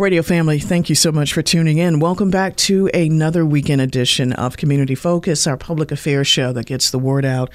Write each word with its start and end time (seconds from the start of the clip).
Radio 0.00 0.22
family, 0.22 0.58
thank 0.58 0.88
you 0.88 0.94
so 0.94 1.12
much 1.12 1.34
for 1.34 1.42
tuning 1.42 1.76
in. 1.76 2.00
Welcome 2.00 2.30
back 2.30 2.56
to 2.56 2.86
another 2.94 3.44
weekend 3.44 3.82
edition 3.82 4.32
of 4.32 4.56
Community 4.56 4.94
Focus, 4.94 5.46
our 5.46 5.58
public 5.58 5.92
affairs 5.92 6.26
show 6.26 6.54
that 6.54 6.64
gets 6.64 6.88
the 6.88 6.98
word 6.98 7.26
out. 7.26 7.52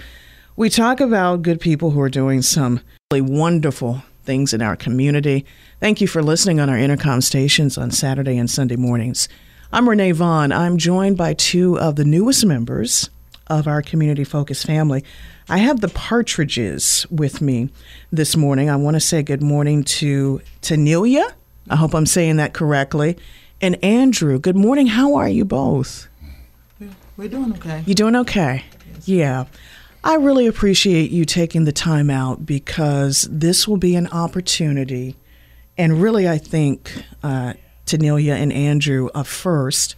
We 0.56 0.70
talk 0.70 1.00
about 1.00 1.42
good 1.42 1.60
people 1.60 1.90
who 1.90 2.00
are 2.02 2.08
doing 2.08 2.44
some 2.44 2.82
really 3.12 3.22
wonderful 3.22 4.04
things 4.26 4.54
in 4.54 4.62
our 4.62 4.76
community. 4.76 5.44
Thank 5.80 6.02
you 6.02 6.08
for 6.08 6.22
listening 6.22 6.60
on 6.60 6.70
our 6.70 6.78
intercom 6.78 7.22
stations 7.22 7.80
on 7.80 7.90
Saturday 7.90 8.38
and 8.38 8.48
Sunday 8.48 8.76
mornings. 8.76 9.28
I'm 9.74 9.90
Renee 9.90 10.12
Vaughn. 10.12 10.52
I'm 10.52 10.78
joined 10.78 11.18
by 11.18 11.34
two 11.34 11.80
of 11.80 11.96
the 11.96 12.06
newest 12.06 12.46
members 12.46 13.10
of 13.48 13.68
our 13.68 13.82
Community 13.82 14.24
Focus 14.24 14.64
family. 14.64 15.04
I 15.50 15.58
have 15.58 15.82
the 15.82 15.90
Partridges 15.90 17.08
with 17.10 17.42
me 17.42 17.70
this 18.12 18.38
morning. 18.38 18.70
I 18.70 18.76
want 18.76 18.98
to 18.98 19.02
say 19.02 19.24
good 19.24 19.42
morning 19.42 19.84
to 19.86 20.42
Tanelia. 20.62 21.34
I 21.70 21.76
hope 21.76 21.96
I'm 21.96 22.06
saying 22.06 22.38
that 22.38 22.54
correctly. 22.54 23.18
And 23.62 23.84
Andrew, 23.84 24.40
good 24.40 24.56
morning. 24.56 24.88
How 24.88 25.16
are 25.16 25.30
you 25.30 25.46
both? 25.46 26.08
We're 27.18 27.30
doing 27.30 27.54
okay. 27.54 27.84
You 27.86 27.96
doing 27.96 28.16
okay? 28.18 28.64
Yes. 28.94 29.08
Yeah. 29.08 29.46
I 30.04 30.16
really 30.16 30.46
appreciate 30.46 31.10
you 31.10 31.26
taking 31.26 31.64
the 31.64 31.72
time 31.72 32.10
out 32.10 32.46
because 32.46 33.28
this 33.32 33.68
will 33.68 33.78
be 33.78 33.96
an 33.96 34.08
opportunity. 34.08 35.16
And 35.78 36.02
really, 36.02 36.28
I 36.28 36.38
think 36.38 37.04
uh, 37.24 37.54
Tanelia 37.86 38.36
and 38.36 38.54
Andrew 38.54 39.10
are 39.16 39.24
first, 39.24 39.96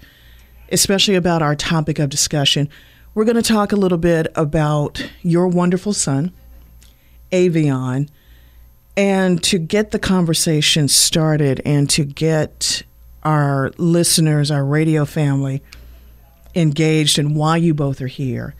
especially 0.72 1.16
about 1.16 1.42
our 1.42 1.56
topic 1.56 2.00
of 2.00 2.09
discussion. 2.09 2.70
We're 3.14 3.26
going 3.26 3.36
to 3.36 3.42
talk 3.42 3.72
a 3.72 3.76
little 3.76 3.98
bit 3.98 4.28
about 4.36 5.09
your 5.24 5.48
wonderful 5.48 5.92
son, 5.92 6.31
Aviyon, 7.31 8.08
and 8.98 9.44
to 9.44 9.59
get 9.59 9.92
the 9.92 10.00
conversation 10.00 10.88
started 10.88 11.62
and 11.64 11.88
to 11.92 12.03
get 12.03 12.81
our 13.22 13.72
listeners, 13.78 14.50
our 14.50 14.66
radio 14.66 15.06
family, 15.06 15.62
engaged 16.56 17.20
in 17.20 17.36
why 17.36 17.58
you 17.58 17.75
both 17.75 18.02
are 18.02 18.08
here 18.08 18.56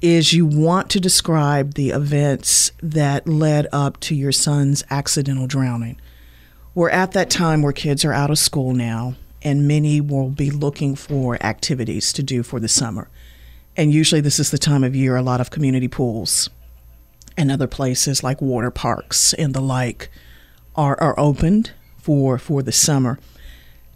is 0.00 0.32
you 0.32 0.46
want 0.46 0.88
to 0.90 1.00
describe 1.00 1.74
the 1.74 1.90
events 1.90 2.72
that 2.82 3.28
led 3.28 3.66
up 3.70 4.00
to 4.00 4.14
your 4.14 4.32
son's 4.32 4.82
accidental 4.90 5.46
drowning. 5.46 6.00
We're 6.74 6.90
at 6.90 7.12
that 7.12 7.28
time 7.28 7.60
where 7.60 7.72
kids 7.72 8.04
are 8.04 8.12
out 8.12 8.30
of 8.30 8.38
school 8.38 8.72
now, 8.72 9.14
and 9.42 9.68
many 9.68 10.00
will 10.00 10.30
be 10.30 10.50
looking 10.50 10.94
for 10.94 11.42
activities 11.42 12.12
to 12.14 12.22
do 12.22 12.42
for 12.42 12.60
the 12.60 12.68
summer. 12.68 13.08
And 13.76 13.92
usually, 13.92 14.20
this 14.20 14.38
is 14.38 14.50
the 14.50 14.58
time 14.58 14.84
of 14.84 14.96
year 14.96 15.16
a 15.16 15.22
lot 15.22 15.40
of 15.40 15.50
community 15.50 15.88
pools 15.88 16.48
and 17.36 17.50
other 17.50 17.66
places 17.66 18.22
like 18.22 18.40
water 18.40 18.70
parks 18.70 19.32
and 19.34 19.54
the 19.54 19.60
like 19.60 20.10
are, 20.74 21.00
are 21.00 21.18
opened 21.18 21.72
for, 21.98 22.38
for 22.38 22.62
the 22.62 22.72
summer. 22.72 23.18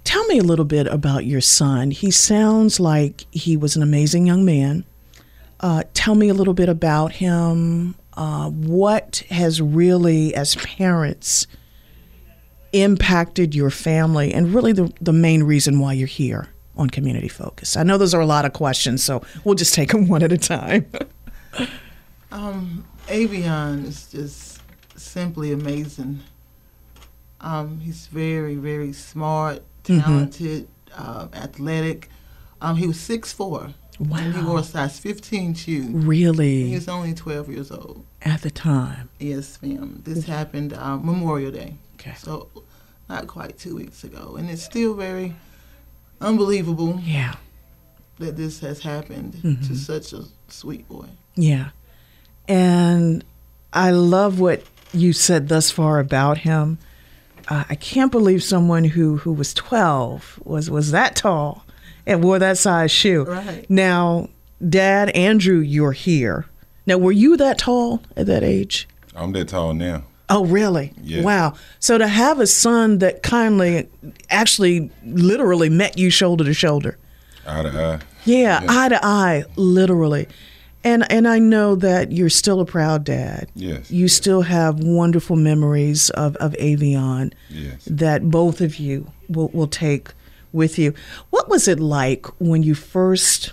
Tell 0.04 0.24
me 0.26 0.38
a 0.38 0.42
little 0.42 0.64
bit 0.64 0.86
about 0.86 1.24
your 1.24 1.40
son. 1.40 1.90
He 1.90 2.10
sounds 2.10 2.80
like 2.80 3.26
he 3.30 3.56
was 3.56 3.76
an 3.76 3.82
amazing 3.82 4.26
young 4.26 4.44
man. 4.44 4.84
Uh, 5.60 5.82
tell 5.94 6.14
me 6.14 6.28
a 6.28 6.34
little 6.34 6.54
bit 6.54 6.68
about 6.68 7.12
him. 7.12 7.94
Uh, 8.14 8.50
what 8.50 9.22
has 9.30 9.60
really, 9.60 10.34
as 10.34 10.56
parents, 10.56 11.46
impacted 12.72 13.54
your 13.54 13.70
family, 13.70 14.32
and 14.32 14.54
really 14.54 14.72
the, 14.72 14.92
the 15.00 15.12
main 15.12 15.42
reason 15.42 15.78
why 15.78 15.92
you're 15.92 16.08
here 16.08 16.48
on 16.76 16.88
Community 16.88 17.28
Focus? 17.28 17.76
I 17.76 17.82
know 17.82 17.98
those 17.98 18.14
are 18.14 18.20
a 18.20 18.26
lot 18.26 18.44
of 18.44 18.52
questions, 18.52 19.04
so 19.04 19.22
we'll 19.44 19.54
just 19.54 19.74
take 19.74 19.92
them 19.92 20.08
one 20.08 20.22
at 20.22 20.32
a 20.32 20.38
time. 20.38 20.86
Um, 22.32 22.84
Aviyon 23.08 23.84
is 23.86 24.08
just 24.10 24.60
simply 24.96 25.52
amazing. 25.52 26.20
Um, 27.40 27.80
he's 27.80 28.06
very, 28.06 28.54
very 28.56 28.92
smart, 28.92 29.62
talented, 29.84 30.68
uh, 30.96 31.28
athletic. 31.32 32.08
Um, 32.60 32.76
he 32.76 32.86
was 32.86 33.00
six 33.00 33.32
four. 33.32 33.70
And 33.98 34.34
he 34.34 34.40
Wow. 34.40 34.48
wore 34.48 34.58
a 34.60 34.62
size 34.64 34.98
15 34.98 35.52
shoe. 35.54 35.88
Really? 35.92 36.68
He 36.68 36.74
was 36.74 36.88
only 36.88 37.12
12 37.12 37.50
years 37.50 37.70
old. 37.70 38.04
at 38.22 38.40
the 38.42 38.50
time. 38.50 39.10
Yes, 39.18 39.58
ma'am. 39.62 40.00
This 40.04 40.24
happened 40.24 40.72
uh, 40.72 40.96
Memorial 40.96 41.50
Day. 41.50 41.74
Okay. 41.94 42.14
So, 42.18 42.48
not 43.10 43.26
quite 43.26 43.58
two 43.58 43.76
weeks 43.76 44.02
ago. 44.04 44.36
And 44.38 44.48
it's 44.48 44.62
still 44.62 44.94
very 44.94 45.34
unbelievable 46.20 46.98
Yeah, 47.02 47.34
that 48.18 48.36
this 48.38 48.60
has 48.60 48.80
happened 48.80 49.34
Mm-hmm. 49.42 49.66
to 49.66 49.74
such 49.76 50.12
a 50.14 50.24
sweet 50.48 50.88
boy. 50.88 51.06
yeah. 51.34 51.70
And 52.48 53.24
I 53.72 53.90
love 53.90 54.40
what 54.40 54.62
you 54.92 55.12
said 55.12 55.48
thus 55.48 55.70
far 55.70 55.98
about 55.98 56.38
him. 56.38 56.78
Uh, 57.48 57.64
I 57.68 57.74
can't 57.74 58.12
believe 58.12 58.42
someone 58.42 58.84
who, 58.84 59.18
who 59.18 59.32
was 59.32 59.54
12 59.54 60.40
was, 60.44 60.70
was 60.70 60.90
that 60.92 61.16
tall 61.16 61.64
and 62.06 62.22
wore 62.22 62.38
that 62.38 62.58
size 62.58 62.90
shoe. 62.90 63.24
Right. 63.24 63.68
Now, 63.68 64.28
Dad, 64.66 65.10
Andrew, 65.10 65.58
you're 65.58 65.92
here. 65.92 66.46
Now, 66.86 66.98
were 66.98 67.12
you 67.12 67.36
that 67.36 67.58
tall 67.58 68.02
at 68.16 68.26
that 68.26 68.42
age? 68.42 68.88
I'm 69.14 69.32
that 69.32 69.48
tall 69.48 69.74
now. 69.74 70.04
Oh, 70.28 70.44
really? 70.44 70.92
Yeah. 71.02 71.22
Wow. 71.22 71.54
So 71.80 71.98
to 71.98 72.06
have 72.06 72.38
a 72.38 72.46
son 72.46 72.98
that 72.98 73.22
kindly, 73.22 73.88
actually, 74.30 74.90
literally 75.04 75.68
met 75.68 75.98
you 75.98 76.08
shoulder 76.08 76.44
to 76.44 76.54
shoulder. 76.54 76.98
Eye 77.46 77.62
to 77.64 77.68
eye. 77.68 77.98
Yeah, 78.24 78.64
eye 78.68 78.88
to 78.90 79.04
eye, 79.04 79.44
literally. 79.56 80.28
And 80.82 81.10
and 81.12 81.28
I 81.28 81.38
know 81.38 81.74
that 81.76 82.10
you're 82.12 82.30
still 82.30 82.60
a 82.60 82.64
proud 82.64 83.04
dad. 83.04 83.50
Yes. 83.54 83.90
You 83.90 84.08
still 84.08 84.42
have 84.42 84.78
wonderful 84.80 85.36
memories 85.36 86.08
of, 86.10 86.36
of 86.36 86.52
Aviyon 86.54 87.32
Yes. 87.50 87.84
that 87.86 88.30
both 88.30 88.60
of 88.60 88.76
you 88.76 89.10
will, 89.28 89.48
will 89.48 89.66
take 89.66 90.08
with 90.52 90.78
you. 90.78 90.94
What 91.30 91.48
was 91.48 91.68
it 91.68 91.78
like 91.80 92.26
when 92.40 92.62
you 92.62 92.74
first, 92.74 93.52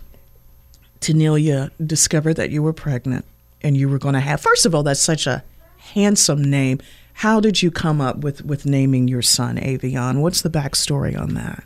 Tanelia, 1.01 1.69
discovered 1.85 2.35
that 2.35 2.49
you 2.49 2.63
were 2.63 2.73
pregnant 2.73 3.25
and 3.61 3.75
you 3.75 3.89
were 3.89 3.99
going 3.99 4.13
to 4.13 4.19
have? 4.21 4.39
First 4.41 4.65
of 4.65 4.73
all, 4.73 4.83
that's 4.83 5.01
such 5.01 5.27
a 5.27 5.43
handsome 5.77 6.41
name. 6.43 6.79
How 7.13 7.39
did 7.39 7.61
you 7.61 7.71
come 7.71 7.99
up 7.99 8.17
with, 8.19 8.45
with 8.45 8.65
naming 8.65 9.07
your 9.07 9.21
son 9.21 9.57
Aviyon? 9.57 10.21
What's 10.21 10.41
the 10.43 10.49
backstory 10.49 11.19
on 11.19 11.33
that? 11.33 11.63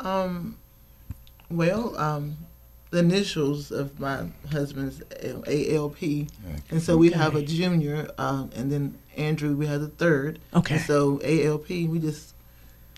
Um, 0.00 0.58
well, 1.50 1.96
um, 1.98 2.36
the 2.38 2.55
initials 2.92 3.70
of 3.70 3.98
my 4.00 4.26
husband's 4.50 5.02
L- 5.22 5.44
ALP, 5.46 6.02
and 6.70 6.80
so 6.82 6.96
we 6.96 7.10
have 7.10 7.34
a 7.34 7.42
junior, 7.42 8.08
um, 8.18 8.50
and 8.56 8.70
then 8.70 8.96
Andrew, 9.16 9.54
we 9.56 9.66
have 9.66 9.80
the 9.80 9.88
third. 9.88 10.38
Okay. 10.54 10.76
And 10.76 10.84
so 10.84 11.20
ALP, 11.24 11.68
we 11.68 11.98
just 11.98 12.34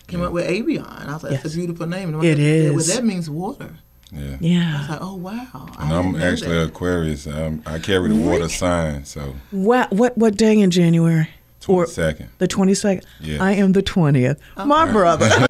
came 0.07 0.21
up 0.21 0.31
with 0.31 0.47
Aviyon. 0.47 1.07
I 1.07 1.13
was 1.13 1.23
like, 1.23 1.31
Yes. 1.33 1.45
it's 1.45 1.53
a 1.53 1.57
beautiful 1.57 1.87
name. 1.87 2.13
And 2.13 2.23
It 2.23 2.33
I 2.39 2.43
said, 2.43 2.75
Well, 2.75 2.85
that 2.85 3.03
means 3.05 3.29
water. 3.29 3.75
Yeah. 4.11 4.37
Yeah. 4.39 4.73
I 4.75 4.79
was 4.79 4.89
like, 4.89 4.99
oh 5.01 5.15
wow. 5.15 5.67
I 5.77 5.83
And 5.85 5.93
I'm 5.93 6.21
actually 6.21 6.53
that. 6.57 6.69
Aquarius. 6.69 7.27
Um, 7.27 7.61
I 7.67 7.77
carry 7.77 8.09
the 8.09 8.15
water 8.15 8.49
sign, 8.49 9.05
so 9.05 9.35
What 9.51 9.91
what 9.93 10.17
what 10.17 10.35
day 10.35 10.59
in 10.59 10.71
January? 10.71 11.29
22nd. 11.61 12.27
the 12.39 12.47
twenty 12.47 12.73
second. 12.73 13.05
Yes. 13.19 13.39
I 13.39 13.51
am 13.51 13.73
the 13.73 13.81
twentieth. 13.83 14.39
My 14.57 14.91
brother. 14.91 15.29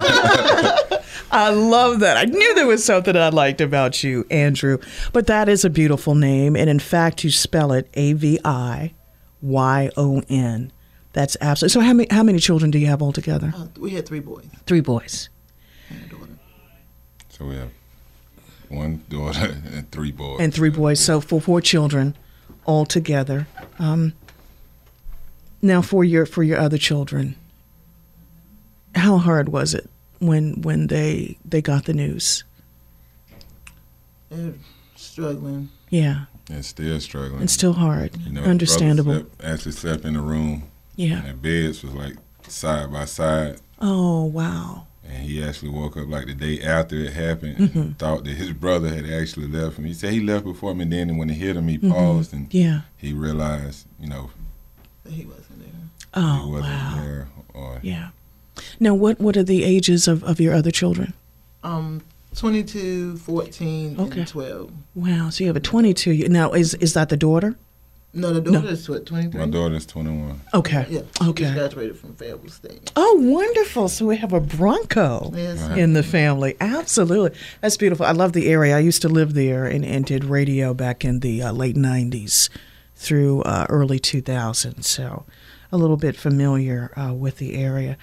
I 1.30 1.50
love 1.50 2.00
that. 2.00 2.16
I 2.16 2.24
knew 2.24 2.54
there 2.54 2.66
was 2.66 2.84
something 2.84 3.16
I 3.16 3.28
liked 3.30 3.60
about 3.60 4.02
you, 4.02 4.26
Andrew. 4.30 4.78
But 5.12 5.26
that 5.28 5.48
is 5.48 5.64
a 5.64 5.70
beautiful 5.70 6.14
name, 6.14 6.56
and 6.56 6.68
in 6.70 6.78
fact, 6.78 7.24
you 7.24 7.30
spell 7.30 7.72
it 7.72 7.88
A 7.94 8.12
V 8.14 8.38
I 8.44 8.94
Y 9.42 9.90
O 9.96 10.22
N. 10.28 10.72
That's 11.12 11.36
absolutely. 11.40 11.72
So 11.72 11.80
how 11.80 11.92
many 11.92 12.08
how 12.10 12.22
many 12.22 12.38
children 12.38 12.70
do 12.70 12.78
you 12.78 12.86
have 12.86 13.02
altogether? 13.02 13.52
Uh, 13.56 13.66
we 13.78 13.90
had 13.90 14.06
three 14.06 14.20
boys 14.20 14.44
Three 14.66 14.80
boys. 14.80 15.28
and 15.88 16.04
a 16.04 16.08
daughter. 16.14 16.32
So 17.30 17.44
we 17.46 17.56
have 17.56 17.70
one 18.68 19.02
daughter 19.08 19.56
and 19.72 19.90
three 19.90 20.12
boys. 20.12 20.38
and 20.40 20.54
three 20.54 20.70
boys. 20.70 21.00
So 21.00 21.20
for 21.20 21.40
four 21.40 21.60
children 21.60 22.16
altogether. 22.66 23.48
Um, 23.80 24.12
now 25.62 25.82
for 25.82 26.04
your 26.04 26.26
for 26.26 26.42
your 26.44 26.58
other 26.58 26.78
children, 26.78 27.34
how 28.94 29.18
hard 29.18 29.48
was 29.48 29.74
it 29.74 29.89
when 30.20 30.62
when 30.62 30.86
they 30.86 31.36
they 31.44 31.60
got 31.60 31.84
the 31.84 31.92
news? 31.92 32.44
They're 34.30 34.54
struggling. 34.96 35.70
Yeah, 35.90 36.26
and 36.48 36.64
still 36.64 37.00
struggling. 37.00 37.42
it's 37.42 37.52
still 37.52 37.72
hard. 37.72 38.16
You 38.24 38.32
know, 38.32 38.42
Understandable. 38.42 39.12
brothers 39.12 39.30
slept- 39.38 39.44
actually 39.52 39.72
slept 39.72 40.04
in 40.04 40.14
the 40.14 40.20
room. 40.20 40.64
Yeah. 40.96 41.24
And 41.24 41.28
the 41.30 41.34
beds 41.34 41.82
was 41.82 41.94
like 41.94 42.16
side 42.46 42.92
by 42.92 43.06
side. 43.06 43.60
Oh, 43.80 44.24
wow. 44.26 44.86
And 45.04 45.24
he 45.24 45.42
actually 45.42 45.70
woke 45.70 45.96
up 45.96 46.06
like 46.08 46.26
the 46.26 46.34
day 46.34 46.60
after 46.62 46.94
it 46.96 47.12
happened 47.14 47.56
Mm-hmm. 47.56 47.78
and 47.80 47.98
thought 47.98 48.22
that 48.24 48.34
his 48.36 48.52
brother 48.52 48.88
had 48.94 49.06
actually 49.10 49.48
left 49.48 49.78
him. 49.78 49.86
He 49.86 49.94
said 49.94 50.12
he 50.12 50.20
left 50.20 50.44
before 50.44 50.74
me, 50.74 50.82
and 50.82 50.92
then 50.92 51.16
when 51.16 51.30
it 51.30 51.34
hit 51.34 51.56
him, 51.56 51.66
he 51.66 51.78
paused 51.78 52.32
and 52.32 52.48
Mm-hmm. 52.48 52.56
Yeah. 52.56 52.80
he 52.98 53.12
realized, 53.12 53.86
you 53.98 54.08
know, 54.08 54.30
That 55.04 55.12
he 55.14 55.24
wasn't 55.24 55.58
there. 55.60 55.70
Oh, 56.14 56.44
he 56.44 56.50
wasn't 56.52 56.72
wow. 56.74 56.94
there. 57.02 57.28
Or 57.54 57.80
Yeah. 57.82 58.10
Now, 58.78 58.94
what, 58.94 59.20
what 59.20 59.36
are 59.36 59.42
the 59.42 59.64
ages 59.64 60.08
of, 60.08 60.22
of 60.24 60.40
your 60.40 60.54
other 60.54 60.70
children? 60.70 61.12
Um, 61.62 62.02
22, 62.36 63.16
14, 63.18 64.00
Okay. 64.00 64.18
and 64.20 64.28
12. 64.28 64.70
Wow. 64.94 65.30
So 65.30 65.44
you 65.44 65.48
have 65.48 65.56
a 65.56 65.60
22. 65.60 66.10
year- 66.12 66.28
Now, 66.28 66.52
is, 66.52 66.74
is 66.74 66.94
that 66.94 67.08
the 67.08 67.16
daughter? 67.16 67.56
No, 68.12 68.32
the 68.32 68.40
daughter 68.40 68.66
is 68.68 68.88
what, 68.88 69.06
23? 69.06 69.38
my 69.38 69.46
daughter's 69.46 69.86
21. 69.86 70.40
Okay. 70.52 70.84
Yeah, 70.90 71.00
Okay. 71.22 71.44
just 71.44 71.54
graduated 71.54 71.96
from 71.96 72.14
Fayetteville 72.14 72.50
State. 72.50 72.90
Oh, 72.96 73.14
wonderful. 73.22 73.88
So 73.88 74.06
we 74.06 74.16
have 74.16 74.32
a 74.32 74.40
Bronco 74.40 75.30
Yes. 75.32 75.60
in 75.78 75.92
the 75.92 76.02
family. 76.02 76.56
Absolutely. 76.60 77.38
That's 77.60 77.76
beautiful. 77.76 78.04
I 78.04 78.10
love 78.10 78.32
the 78.32 78.48
area. 78.48 78.76
I 78.76 78.80
used 78.80 79.00
to 79.02 79.08
live 79.08 79.34
there 79.34 79.64
and, 79.64 79.84
and 79.84 80.04
did 80.04 80.24
radio 80.24 80.74
back 80.74 81.04
in 81.04 81.20
the 81.20 81.40
uh, 81.42 81.52
late 81.52 81.76
90s 81.76 82.48
through 82.96 83.42
uh, 83.42 83.66
early 83.68 84.00
2000s. 84.00 84.84
So 84.84 85.24
a 85.70 85.76
little 85.76 85.96
bit 85.96 86.16
familiar 86.16 86.90
uh, 86.96 87.12
with 87.14 87.36
the 87.38 87.54
area. 87.54 87.96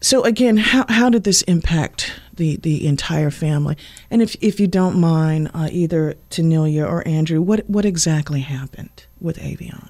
So 0.00 0.22
again, 0.24 0.58
how, 0.58 0.84
how 0.88 1.10
did 1.10 1.24
this 1.24 1.42
impact 1.42 2.12
the, 2.34 2.56
the 2.56 2.86
entire 2.86 3.30
family? 3.30 3.76
And 4.10 4.22
if, 4.22 4.36
if 4.40 4.60
you 4.60 4.66
don't 4.68 4.98
mind, 4.98 5.50
uh, 5.52 5.68
either 5.72 6.14
Tanelia 6.30 6.88
or 6.88 7.06
Andrew, 7.06 7.40
what, 7.42 7.68
what 7.68 7.84
exactly 7.84 8.40
happened 8.40 9.06
with 9.20 9.38
Aviyon? 9.38 9.88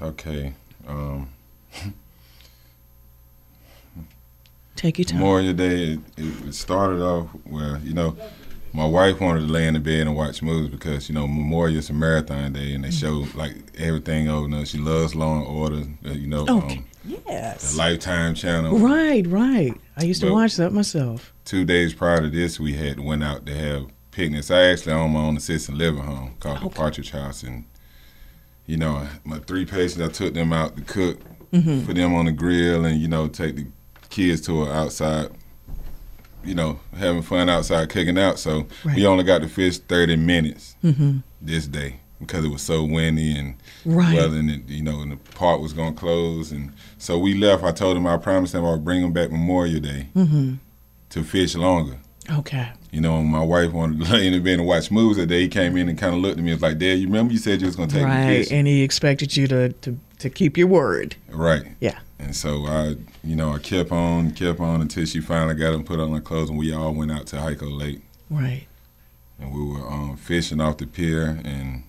Okay. 0.00 0.54
Um, 0.88 1.28
Take 4.74 4.98
your 4.98 5.04
time. 5.04 5.20
Memorial 5.20 5.52
Day, 5.52 5.92
it, 5.92 6.00
it 6.16 6.54
started 6.54 7.00
off 7.00 7.28
where, 7.44 7.78
you 7.84 7.94
know, 7.94 8.16
my 8.72 8.86
wife 8.86 9.20
wanted 9.20 9.40
to 9.40 9.46
lay 9.46 9.68
in 9.68 9.74
the 9.74 9.80
bed 9.80 10.08
and 10.08 10.16
watch 10.16 10.42
movies 10.42 10.70
because, 10.70 11.08
you 11.08 11.14
know, 11.14 11.28
Memorial 11.28 11.78
is 11.78 11.88
a 11.90 11.92
marathon 11.92 12.54
day 12.54 12.72
and 12.72 12.82
they 12.82 12.90
show, 12.90 13.26
like, 13.36 13.54
everything 13.78 14.28
over 14.28 14.48
there. 14.48 14.66
She 14.66 14.78
loves 14.78 15.14
Law 15.14 15.36
and 15.38 15.46
Order, 15.46 15.84
uh, 16.04 16.12
you 16.14 16.26
know, 16.26 16.46
Okay. 16.48 16.78
um, 16.78 16.84
yes. 17.04 17.72
the 17.72 17.78
Lifetime 17.78 18.34
channel. 18.34 18.78
Right, 18.78 19.26
right. 19.26 19.72
I 19.96 20.04
used 20.04 20.20
to 20.22 20.30
watch 20.32 20.56
that 20.56 20.72
myself. 20.72 21.32
Two 21.44 21.64
days 21.64 21.92
prior 21.94 22.20
to 22.20 22.30
this, 22.30 22.58
we 22.60 22.74
had 22.74 23.00
went 23.00 23.22
out 23.24 23.44
to 23.46 23.54
have 23.54 23.86
picnics. 24.10 24.50
I 24.50 24.62
actually 24.66 24.92
own 24.92 25.12
my 25.12 25.20
own 25.20 25.36
assisted 25.36 25.74
living 25.74 26.02
home 26.02 26.34
called 26.40 26.60
the 26.62 26.68
Partridge 26.68 27.10
House. 27.10 27.42
And, 27.42 27.64
you 28.66 28.76
know, 28.76 29.06
my 29.24 29.38
three 29.38 29.64
patients, 29.64 30.00
I 30.00 30.08
took 30.08 30.34
them 30.34 30.52
out 30.52 30.76
to 30.76 30.82
cook, 30.82 31.20
Mm-hmm. 31.52 31.84
put 31.84 31.96
them 31.96 32.14
on 32.14 32.24
the 32.24 32.32
grill, 32.32 32.86
and, 32.86 32.98
you 32.98 33.08
know, 33.08 33.28
take 33.28 33.56
the 33.56 33.66
kids 34.08 34.40
to 34.42 34.62
an 34.64 34.70
outside 34.70 35.28
you 36.44 36.54
know, 36.56 36.80
having 36.96 37.22
fun 37.22 37.48
outside 37.48 37.88
kicking 37.88 38.18
out. 38.18 38.36
So 38.38 38.66
Right. 38.84 38.96
we 38.96 39.06
only 39.06 39.22
got 39.22 39.42
to 39.42 39.48
fish 39.48 39.78
30 39.78 40.16
minutes 40.16 40.74
Mm-hmm. 40.82 41.18
this 41.40 41.66
day 41.68 42.00
because 42.26 42.44
it 42.44 42.48
was 42.48 42.62
so 42.62 42.84
windy 42.84 43.36
and 43.36 43.54
Right. 43.84 44.16
weather, 44.16 44.36
and 44.38 44.50
it, 44.50 44.68
you 44.68 44.82
know, 44.82 45.00
and 45.02 45.12
the 45.12 45.16
park 45.16 45.60
was 45.60 45.72
gonna 45.72 45.92
close, 45.94 46.52
and 46.52 46.72
so 46.98 47.18
we 47.18 47.34
left. 47.34 47.62
I 47.64 47.72
told 47.72 47.96
him 47.96 48.06
I 48.06 48.16
promised 48.16 48.54
him 48.54 48.64
I 48.64 48.70
would 48.72 48.84
bring 48.84 49.02
him 49.02 49.12
back 49.12 49.30
Memorial 49.30 49.80
Day 49.80 50.08
Mm-hmm. 50.16 50.54
to 51.10 51.24
fish 51.24 51.54
longer. 51.54 51.98
Okay. 52.30 52.70
You 52.92 53.00
know, 53.00 53.18
and 53.18 53.28
my 53.28 53.42
wife 53.42 53.72
wanted 53.72 54.04
to 54.04 54.12
lay 54.12 54.26
in 54.28 54.32
the 54.32 54.38
bed 54.38 54.58
and 54.60 54.66
watch 54.68 54.90
movies 54.90 55.16
that 55.16 55.26
day. 55.26 55.40
He 55.42 55.48
came 55.48 55.76
in 55.76 55.88
and 55.88 55.98
kind 55.98 56.14
of 56.14 56.20
looked 56.20 56.38
at 56.38 56.44
me 56.44 56.52
and 56.52 56.60
was 56.60 56.62
like, 56.70 56.78
Dad, 56.78 56.98
you 57.00 57.06
remember 57.08 57.32
you 57.32 57.38
said 57.40 57.60
you 57.60 57.66
was 57.66 57.74
gonna 57.76 57.90
take 57.90 58.02
me 58.04 58.08
right. 58.08 58.52
And 58.52 58.66
he 58.66 58.82
expected 58.82 59.36
you 59.36 59.48
to, 59.48 59.70
to, 59.72 59.98
to 60.20 60.30
keep 60.30 60.56
your 60.56 60.68
word. 60.68 61.16
Right. 61.28 61.64
Yeah. 61.80 61.98
And 62.20 62.36
so 62.36 62.64
I, 62.66 62.94
you 63.24 63.34
know, 63.34 63.52
I 63.52 63.58
kept 63.58 63.90
on, 63.90 64.30
kept 64.30 64.60
on 64.60 64.80
until 64.80 65.04
she 65.04 65.20
finally 65.20 65.56
got 65.56 65.74
him 65.74 65.82
put 65.82 65.98
on 65.98 66.12
her 66.12 66.20
clothes, 66.20 66.50
and 66.50 66.58
we 66.58 66.72
all 66.72 66.94
went 66.94 67.10
out 67.10 67.26
to 67.28 67.36
Hyco 67.36 67.76
Lake. 67.76 68.00
Right. 68.30 68.66
and 69.40 69.52
we 69.52 69.60
were 69.64 69.84
um, 69.90 70.16
fishing 70.16 70.60
off 70.60 70.76
the 70.78 70.86
pier, 70.86 71.40
and 71.44 71.82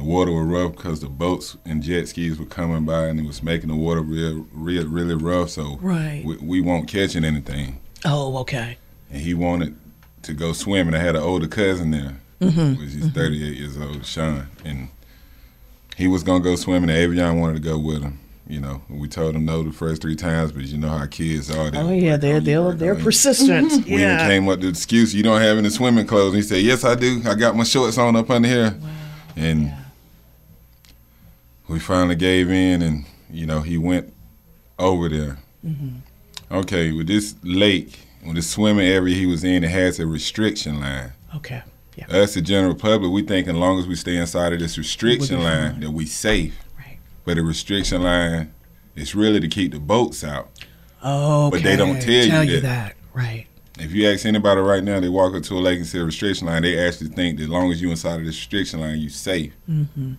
the 0.00 0.06
water 0.06 0.32
was 0.32 0.46
rough 0.46 0.76
because 0.76 1.00
the 1.00 1.08
boats 1.08 1.56
and 1.66 1.82
jet 1.82 2.08
skis 2.08 2.38
were 2.38 2.46
coming 2.46 2.84
by, 2.86 3.06
and 3.06 3.20
it 3.20 3.26
was 3.26 3.42
making 3.42 3.68
the 3.68 3.76
water 3.76 4.00
real, 4.00 4.46
real, 4.52 4.86
really 4.88 5.14
rough. 5.14 5.50
So 5.50 5.78
Right. 5.82 6.22
we, 6.24 6.36
we 6.38 6.60
weren't 6.62 6.88
catching 6.88 7.24
anything, 7.24 7.78
Oh, 8.04 8.38
okay. 8.38 8.78
and 9.10 9.20
he 9.20 9.34
wanted 9.34 9.76
to 10.22 10.32
go 10.32 10.52
swimming. 10.54 10.94
I 10.94 10.98
had 10.98 11.16
an 11.16 11.22
older 11.22 11.46
cousin 11.48 11.90
there, 11.90 12.16
Mm-hmm. 12.40 12.80
which 12.80 12.94
is 12.94 13.10
38 13.12 13.56
years 13.58 13.76
old, 13.78 14.06
Sean, 14.06 14.46
and 14.64 14.88
he 15.96 16.08
was 16.08 16.22
gonna 16.22 16.42
go 16.42 16.56
swimming, 16.56 16.88
and 16.88 16.98
Aviyon 16.98 17.38
wanted 17.38 17.54
to 17.54 17.60
go 17.60 17.78
with 17.78 18.02
him. 18.02 18.18
You 18.48 18.58
know, 18.60 18.82
we 18.88 19.06
told 19.06 19.36
him 19.36 19.44
no 19.44 19.62
the 19.62 19.70
first 19.72 20.00
three 20.02 20.16
times, 20.16 20.50
but 20.50 20.64
you 20.64 20.78
know 20.78 20.88
how 20.88 21.06
kids 21.06 21.50
are. 21.54 21.70
They 21.70 21.78
Oh 21.78 21.90
yeah, 21.92 22.12
work 22.12 22.20
they're 22.22 22.40
they're 22.40 22.72
they're 22.72 22.94
persistent. 22.96 23.70
We 23.84 23.92
even 23.92 23.98
yeah. 24.00 24.26
came 24.26 24.44
up 24.44 24.52
with 24.52 24.60
the 24.62 24.68
excuse, 24.68 25.14
you 25.14 25.22
don't 25.22 25.40
have 25.42 25.58
any 25.58 25.68
swimming 25.68 26.06
clothes. 26.06 26.32
And 26.34 26.42
he 26.42 26.48
said, 26.48 26.62
Yes, 26.62 26.82
I 26.84 26.94
do. 26.96 27.20
I 27.26 27.34
got 27.34 27.54
my 27.54 27.62
shorts 27.64 27.96
on 27.98 28.16
up 28.16 28.28
under 28.30 28.48
here. 28.48 28.76
Wow. 28.80 28.88
And 29.36 29.72
we 31.70 31.78
finally 31.78 32.16
gave 32.16 32.50
in, 32.50 32.82
and, 32.82 33.04
you 33.30 33.46
know, 33.46 33.60
he 33.60 33.78
went 33.78 34.12
over 34.78 35.08
there. 35.08 35.38
Mm-hmm. 35.64 35.98
Okay, 36.50 36.90
with 36.90 37.06
this 37.06 37.36
lake, 37.44 38.00
with 38.26 38.34
the 38.34 38.42
swimming 38.42 38.88
area 38.88 39.14
he 39.14 39.26
was 39.26 39.44
in, 39.44 39.62
it 39.62 39.70
has 39.70 40.00
a 40.00 40.06
restriction 40.06 40.80
line. 40.80 41.12
Okay. 41.36 41.62
Yeah. 41.96 42.06
Us, 42.08 42.34
the 42.34 42.40
general 42.42 42.74
public, 42.74 43.12
we 43.12 43.22
think 43.22 43.46
as 43.46 43.54
long 43.54 43.78
as 43.78 43.86
we 43.86 43.94
stay 43.94 44.16
inside 44.16 44.52
of 44.52 44.58
this 44.58 44.76
restriction 44.76 45.42
line, 45.42 45.72
fine. 45.72 45.80
that 45.80 45.90
we 45.92 46.06
safe. 46.06 46.58
Right. 46.76 46.98
But 47.24 47.34
the 47.34 47.42
restriction 47.42 48.02
line 48.02 48.52
is 48.96 49.14
really 49.14 49.38
to 49.38 49.48
keep 49.48 49.72
the 49.72 49.78
boats 49.78 50.24
out. 50.24 50.50
Oh. 51.02 51.46
Okay. 51.46 51.56
But 51.56 51.62
they 51.62 51.76
don't 51.76 52.00
tell 52.00 52.44
you 52.44 52.52
you 52.54 52.60
that. 52.60 52.62
that. 52.62 52.96
Right. 53.14 53.46
If 53.78 53.92
you 53.92 54.08
ask 54.10 54.26
anybody 54.26 54.60
right 54.60 54.82
now, 54.82 54.98
they 54.98 55.08
walk 55.08 55.34
up 55.34 55.42
to 55.44 55.54
a 55.54 55.60
lake 55.60 55.78
and 55.78 55.86
see 55.86 55.98
a 55.98 56.04
restriction 56.04 56.48
line, 56.48 56.62
they 56.62 56.84
actually 56.84 57.10
think 57.10 57.38
that 57.38 57.44
as 57.44 57.48
long 57.48 57.70
as 57.70 57.80
you 57.80 57.90
inside 57.90 58.18
of 58.20 58.26
this 58.26 58.36
restriction 58.36 58.80
line, 58.80 58.98
you're 58.98 59.10
safe. 59.10 59.52
Mm-hmm. 59.68 60.14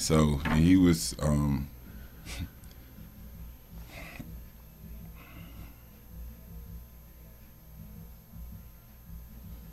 So 0.00 0.40
and 0.46 0.64
he 0.64 0.78
was, 0.78 1.14
um, 1.20 1.68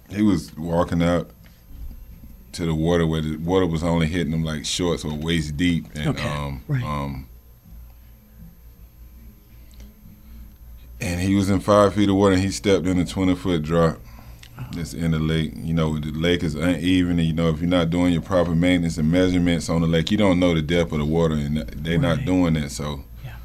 he 0.09 0.21
was 0.21 0.55
walking 0.57 1.01
out 1.03 1.29
to 2.53 2.65
the 2.65 2.73
water 2.73 3.05
where 3.05 3.21
the 3.21 3.37
water 3.37 3.65
was 3.65 3.83
only 3.83 4.07
hitting 4.07 4.33
him 4.33 4.43
like 4.43 4.65
shorts 4.65 5.05
or 5.05 5.13
waist 5.13 5.57
deep, 5.57 5.85
and 5.95 6.09
Okay, 6.17 6.27
um, 6.29 6.63
right. 6.67 6.83
um, 6.83 7.29
and 10.99 11.21
he 11.21 11.35
was 11.35 11.49
in 11.49 11.59
five 11.59 11.93
feet 11.93 12.09
of 12.09 12.15
water, 12.15 12.33
and 12.33 12.41
he 12.43 12.49
stepped 12.51 12.85
in 12.87 12.97
a 12.99 13.05
twenty 13.05 13.35
foot 13.35 13.61
drop. 13.63 13.99
That's 14.71 14.93
in 14.93 15.11
the 15.11 15.19
lake. 15.19 15.53
You 15.55 15.73
know, 15.73 15.97
the 15.97 16.11
lake 16.11 16.43
is 16.43 16.55
uneven, 16.55 17.19
and 17.19 17.27
you 17.27 17.33
know 17.33 17.49
if 17.49 17.59
you're 17.59 17.69
not 17.69 17.89
doing 17.89 18.13
your 18.13 18.21
proper 18.21 18.55
maintenance 18.55 18.97
and 18.97 19.11
measurements 19.11 19.69
on 19.69 19.81
the 19.81 19.87
lake, 19.87 20.11
you 20.11 20.17
don't 20.17 20.39
know 20.39 20.53
the 20.53 20.61
depth 20.61 20.91
of 20.91 20.99
the 20.99 21.05
water, 21.05 21.35
and 21.35 21.57
they're 21.57 21.97
not 21.97 22.25
doing 22.25 22.55
that. 22.55 22.71
So, 22.71 23.03
Yeah. 23.23 23.35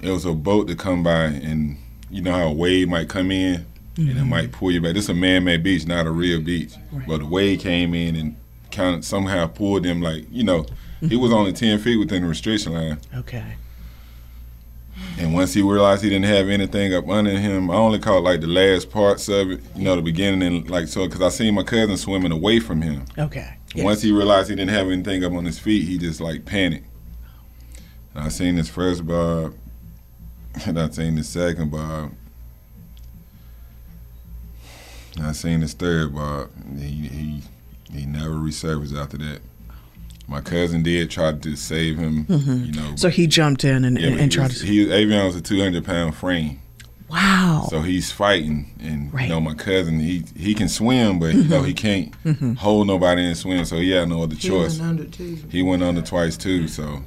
it 0.00 0.10
was 0.10 0.24
a 0.24 0.32
boat 0.32 0.68
to 0.68 0.76
come 0.76 1.02
by, 1.02 1.24
and 1.24 1.76
you 2.10 2.22
know 2.22 2.32
how 2.32 2.48
a 2.48 2.52
wave 2.52 2.88
might 2.88 3.08
come 3.08 3.30
in, 3.30 3.66
and 3.96 4.08
it 4.08 4.16
mm-hmm. 4.16 4.28
might 4.28 4.52
pull 4.52 4.70
you 4.70 4.80
back. 4.80 4.94
This 4.94 5.04
is 5.04 5.10
a 5.10 5.14
man-made 5.14 5.62
beach, 5.62 5.86
not 5.86 6.06
a 6.06 6.10
real 6.10 6.40
beach. 6.40 6.74
Right. 6.90 7.06
But 7.06 7.18
the 7.18 7.26
wave 7.26 7.60
came 7.60 7.94
in 7.94 8.16
and 8.16 8.36
kind 8.70 8.96
of 8.96 9.04
somehow 9.04 9.46
pulled 9.46 9.84
them, 9.84 10.00
like 10.00 10.26
you 10.30 10.44
know, 10.44 10.66
he 11.00 11.16
was 11.16 11.30
mm-hmm. 11.30 11.38
only 11.38 11.52
ten 11.52 11.78
feet 11.78 11.96
within 11.96 12.22
the 12.22 12.28
restriction 12.28 12.72
line. 12.72 12.98
Okay. 13.14 13.56
And 15.18 15.34
once 15.34 15.52
he 15.52 15.62
realized 15.62 16.04
he 16.04 16.10
didn't 16.10 16.26
have 16.26 16.48
anything 16.48 16.94
up 16.94 17.08
under 17.08 17.32
him, 17.32 17.72
I 17.72 17.74
only 17.74 17.98
caught 17.98 18.22
like 18.22 18.40
the 18.40 18.46
last 18.46 18.90
parts 18.90 19.28
of 19.28 19.50
it, 19.50 19.60
you 19.74 19.82
know, 19.82 19.96
the 19.96 20.02
beginning 20.02 20.42
and 20.42 20.70
like 20.70 20.86
so, 20.86 21.06
because 21.06 21.20
I 21.20 21.28
seen 21.28 21.54
my 21.54 21.64
cousin 21.64 21.96
swimming 21.96 22.30
away 22.30 22.60
from 22.60 22.82
him. 22.82 23.04
Okay. 23.18 23.56
Yes. 23.74 23.84
Once 23.84 24.02
he 24.02 24.12
realized 24.12 24.48
he 24.48 24.54
didn't 24.54 24.70
have 24.70 24.86
anything 24.88 25.24
up 25.24 25.32
on 25.32 25.44
his 25.44 25.58
feet, 25.58 25.88
he 25.88 25.98
just 25.98 26.20
like 26.20 26.44
panicked. 26.44 26.86
And 28.14 28.24
I 28.24 28.28
seen 28.28 28.56
his 28.56 28.70
first 28.70 29.06
bob, 29.06 29.54
and 30.64 30.78
I 30.78 30.88
seen 30.90 31.16
his 31.16 31.28
second 31.28 31.72
bob. 31.72 32.12
And 35.16 35.26
I 35.26 35.32
seen 35.32 35.60
his 35.60 35.74
third 35.74 36.14
bob. 36.14 36.50
He 36.78 36.86
he 36.86 37.42
he 37.92 38.06
never 38.06 38.34
resurfaced 38.34 38.96
after 38.96 39.18
that. 39.18 39.40
My 40.30 40.40
cousin 40.42 40.82
did 40.82 41.10
try 41.10 41.32
to 41.32 41.56
save 41.56 41.96
him, 41.98 42.26
mm-hmm. 42.26 42.64
you 42.66 42.72
know. 42.72 42.96
so 42.96 43.08
he 43.08 43.26
jumped 43.26 43.64
in 43.64 43.84
and, 43.84 43.98
Yeah, 43.98 44.08
and, 44.08 44.20
and 44.20 44.32
he 44.32 44.36
tried 44.36 44.48
was, 44.48 44.60
to. 44.60 44.66
he 44.66 44.86
Aviyon 44.86 45.24
was 45.26 45.36
a 45.36 45.40
two 45.40 45.58
hundred 45.60 45.84
pound 45.86 46.14
frame, 46.16 46.60
wow. 47.08 47.66
so 47.70 47.80
he's 47.80 48.12
fighting, 48.12 48.70
and 48.80 49.12
Right. 49.12 49.22
you 49.22 49.28
know 49.30 49.40
my 49.40 49.54
cousin 49.54 50.00
he 50.00 50.24
he 50.36 50.54
can 50.54 50.68
swim, 50.68 51.18
but 51.18 51.34
you 51.34 51.44
know 51.44 51.62
he 51.62 51.72
mm-hmm. 51.72 51.86
can't 52.12 52.22
mm-hmm. 52.24 52.52
hold 52.54 52.86
nobody 52.86 53.24
and 53.24 53.36
swim, 53.36 53.64
so 53.64 53.76
he 53.78 53.90
had 53.90 54.08
no 54.08 54.22
other 54.22 54.34
He 54.34 54.48
choice. 54.48 54.78
went 54.78 54.90
under 54.90 55.04
too. 55.04 55.38
He 55.50 55.62
went 55.62 55.82
under 55.82 56.02
twice 56.02 56.36
too, 56.36 56.68
so 56.68 57.02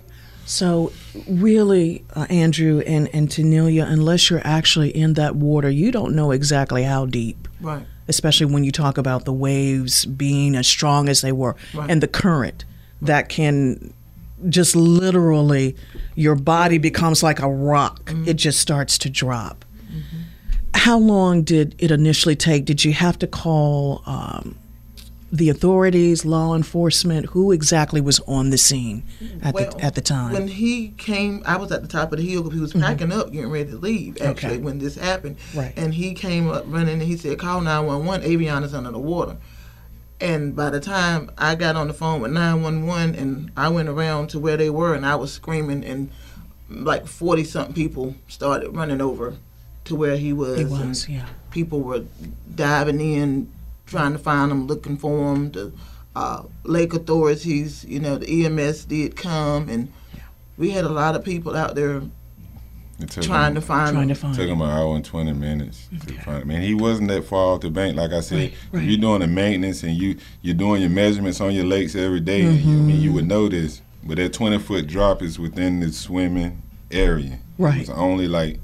So, 0.45 0.91
really, 1.29 2.03
uh, 2.15 2.25
Andrew 2.29 2.79
and, 2.85 3.07
and 3.13 3.29
Tanelia, 3.29 3.85
unless 3.87 4.29
you're 4.29 4.41
actually 4.43 4.89
in 4.89 5.13
that 5.13 5.35
water, 5.35 5.69
you 5.69 5.91
don't 5.91 6.13
know 6.15 6.31
exactly 6.31 6.83
how 6.83 7.05
deep, 7.05 7.47
Right. 7.61 7.85
especially 8.07 8.47
when 8.47 8.63
you 8.63 8.71
talk 8.71 8.97
about 8.97 9.25
the 9.25 9.31
waves 9.31 10.05
being 10.05 10.55
as 10.55 10.67
strong 10.67 11.07
as 11.07 11.21
they 11.21 11.31
were 11.31 11.55
Right. 11.73 11.89
and 11.89 12.01
the 12.01 12.07
current 12.07 12.65
that 13.01 13.29
can 13.29 13.93
just 14.49 14.75
literally 14.75 15.75
your 16.15 16.35
body 16.35 16.77
becomes 16.77 17.21
like 17.23 17.39
a 17.39 17.49
rock. 17.49 18.11
It 18.25 18.35
just 18.35 18.59
starts 18.59 18.97
to 18.99 19.09
drop. 19.09 19.65
How 20.73 20.97
long 20.97 21.43
did 21.43 21.75
it 21.79 21.91
initially 21.91 22.35
take? 22.35 22.65
Did 22.65 22.83
you 22.85 22.93
have 22.93 23.19
to 23.19 23.27
call 23.27 24.01
um, 24.05 24.57
the 25.31 25.49
authorities, 25.49 26.25
law 26.25 26.55
enforcement? 26.55 27.27
Who 27.27 27.51
exactly 27.51 28.01
was 28.01 28.19
on 28.21 28.49
the 28.49 28.57
scene 28.57 29.03
at 29.43 29.53
Well, 29.53 29.71
the 29.71 29.83
at 29.83 29.95
the 29.95 30.01
time? 30.01 30.31
When 30.33 30.47
he 30.47 30.89
came, 30.97 31.43
I 31.45 31.57
was 31.57 31.71
at 31.71 31.81
the 31.81 31.87
top 31.87 32.11
of 32.13 32.19
the 32.19 32.25
hill 32.25 32.41
because 32.43 32.55
he 32.55 32.61
was 32.61 32.73
packing 32.73 33.11
up, 33.11 33.31
getting 33.31 33.51
ready 33.51 33.69
to 33.71 33.77
leave. 33.77 34.17
Actually, 34.21 34.31
Mm-hmm. 34.31 34.45
Okay. 34.47 34.57
when 34.57 34.79
this 34.79 34.95
happened, 34.95 35.35
Right. 35.53 35.73
and 35.75 35.93
he 35.93 36.13
came 36.13 36.49
up 36.49 36.63
running 36.67 36.93
and 36.99 37.03
he 37.03 37.17
said, 37.17 37.37
"Call 37.37 37.61
911. 37.61 38.27
Aviyon 38.29 38.63
is 38.63 38.73
under 38.73 38.91
the 38.91 38.99
water." 38.99 39.37
And 40.21 40.55
by 40.55 40.69
the 40.69 40.79
time 40.79 41.31
I 41.37 41.55
got 41.55 41.75
on 41.75 41.87
the 41.87 41.93
phone 41.93 42.21
with 42.21 42.31
911 42.31 43.15
and 43.15 43.51
I 43.57 43.69
went 43.69 43.89
around 43.89 44.29
to 44.29 44.39
where 44.39 44.55
they 44.55 44.69
were 44.69 44.93
and 44.93 45.05
I 45.05 45.15
was 45.15 45.33
screaming 45.33 45.83
and 45.83 46.11
like 46.69 47.07
40 47.07 47.43
something 47.43 47.73
people 47.73 48.15
started 48.27 48.69
running 48.69 49.01
over 49.01 49.35
to 49.85 49.95
where 49.95 50.15
he 50.15 50.31
was. 50.31 50.59
He 50.59 50.65
was, 50.65 51.09
yeah. 51.09 51.25
People 51.49 51.81
were 51.81 52.05
diving 52.55 53.01
in, 53.01 53.51
trying 53.87 54.13
to 54.13 54.19
find 54.19 54.51
him, 54.51 54.67
looking 54.67 54.95
for 54.95 55.33
him. 55.33 55.51
The 55.51 55.73
uh, 56.15 56.43
lake 56.63 56.93
authorities, 56.93 57.83
you 57.85 57.99
know, 57.99 58.17
the 58.17 58.45
EMS 58.45 58.85
did 58.85 59.15
come 59.15 59.69
and 59.69 59.91
we 60.55 60.69
had 60.69 60.85
a 60.85 60.89
lot 60.89 61.15
of 61.15 61.25
people 61.25 61.55
out 61.55 61.73
there 61.73 62.03
trying 63.07 63.49
him, 63.49 63.55
to 63.55 63.61
find 63.61 63.91
Trying 63.93 64.03
him. 64.09 64.15
to 64.15 64.21
find 64.21 64.35
took 64.35 64.45
him. 64.45 64.53
him 64.57 64.61
an 64.61 64.69
hour 64.69 64.95
and 64.95 65.03
twenty 65.05 65.33
minutes 65.33 65.87
to 66.07 66.13
find 66.21 66.43
him. 66.43 66.51
And 66.51 66.63
he 66.63 66.73
wasn't 66.73 67.07
that 67.09 67.23
far 67.25 67.53
off 67.55 67.61
the 67.61 67.69
bank. 67.69 67.95
Like 67.97 68.11
I 68.11 68.19
said, 68.21 68.37
Right, 68.39 68.53
right. 68.71 68.83
if 68.83 68.89
you're 68.89 68.99
doing 68.99 69.19
the 69.21 69.27
maintenance 69.27 69.83
and 69.83 69.95
you 69.95 70.17
you're 70.41 70.55
doing 70.55 70.81
your 70.81 70.89
measurements 70.89 71.39
on 71.41 71.53
your 71.53 71.65
lakes 71.65 71.95
every 71.95 72.19
day, 72.19 72.41
Mm-hmm. 72.43 72.69
I 72.69 72.73
mean, 72.73 73.01
you 73.01 73.13
would 73.13 73.27
know 73.27 73.47
this. 73.49 73.81
But 74.03 74.17
that 74.17 74.33
20 74.33 74.57
foot 74.59 74.87
drop 74.87 75.21
is 75.21 75.37
within 75.37 75.79
the 75.79 75.91
swimming 75.93 76.61
area. 76.89 77.37
Right. 77.57 77.81
It's 77.81 77.89
only 77.91 78.27
like 78.27 78.59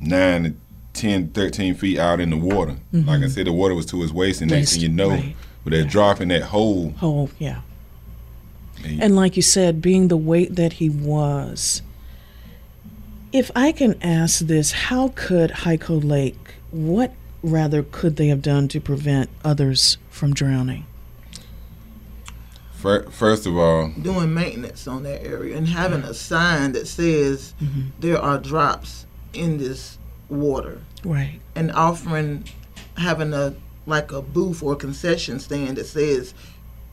nine 0.00 0.44
to 0.44 0.54
10, 0.92 1.30
13 1.30 1.74
feet 1.74 1.98
out 1.98 2.20
in 2.20 2.30
the 2.30 2.36
water. 2.36 2.76
Like 2.92 3.22
I 3.22 3.28
said, 3.28 3.46
the 3.46 3.52
water 3.52 3.74
was 3.74 3.86
to 3.86 4.00
his 4.02 4.12
waist, 4.12 4.42
and 4.42 4.50
next 4.50 4.72
Mm-hmm. 4.72 4.80
Thing 4.80 4.82
you 4.90 4.96
know, 4.96 5.08
right. 5.10 5.36
with 5.64 5.72
that 5.74 5.88
drop 5.88 6.20
in 6.20 6.28
that 6.28 6.42
hole, 6.42 6.92
Oh, 7.00 7.30
yeah. 7.38 7.60
and 8.84 9.02
And 9.02 9.16
like 9.16 9.36
you 9.36 9.42
said, 9.42 9.80
being 9.80 10.08
the 10.08 10.16
weight 10.16 10.56
that 10.56 10.74
he 10.74 10.90
was, 10.90 11.82
if 13.32 13.50
I 13.54 13.72
can 13.72 14.00
ask 14.02 14.40
this, 14.40 14.72
how 14.72 15.08
could 15.14 15.50
Hyco 15.50 16.02
Lake, 16.02 16.54
what 16.70 17.12
rather 17.42 17.82
could 17.82 18.16
they 18.16 18.28
have 18.28 18.42
done 18.42 18.68
to 18.68 18.80
prevent 18.80 19.30
others 19.44 19.98
from 20.10 20.34
drowning? 20.34 20.86
first 23.10 23.44
of 23.44 23.58
all, 23.58 23.88
doing 24.00 24.32
maintenance 24.32 24.86
on 24.86 25.02
that 25.02 25.24
area 25.26 25.56
and 25.56 25.66
having 25.66 26.02
a 26.04 26.14
sign 26.14 26.72
that 26.72 26.86
says 26.86 27.52
Mm-hmm. 27.60 27.80
there 27.98 28.20
are 28.20 28.38
drops 28.38 29.04
in 29.32 29.58
this 29.58 29.98
water 30.28 30.80
Right. 31.04 31.40
and 31.56 31.72
offering 31.72 32.44
having 32.96 33.32
a 33.34 33.54
like 33.86 34.12
a 34.12 34.22
booth 34.22 34.62
or 34.62 34.74
a 34.74 34.76
concession 34.76 35.40
stand 35.40 35.76
that 35.76 35.86
says 35.86 36.34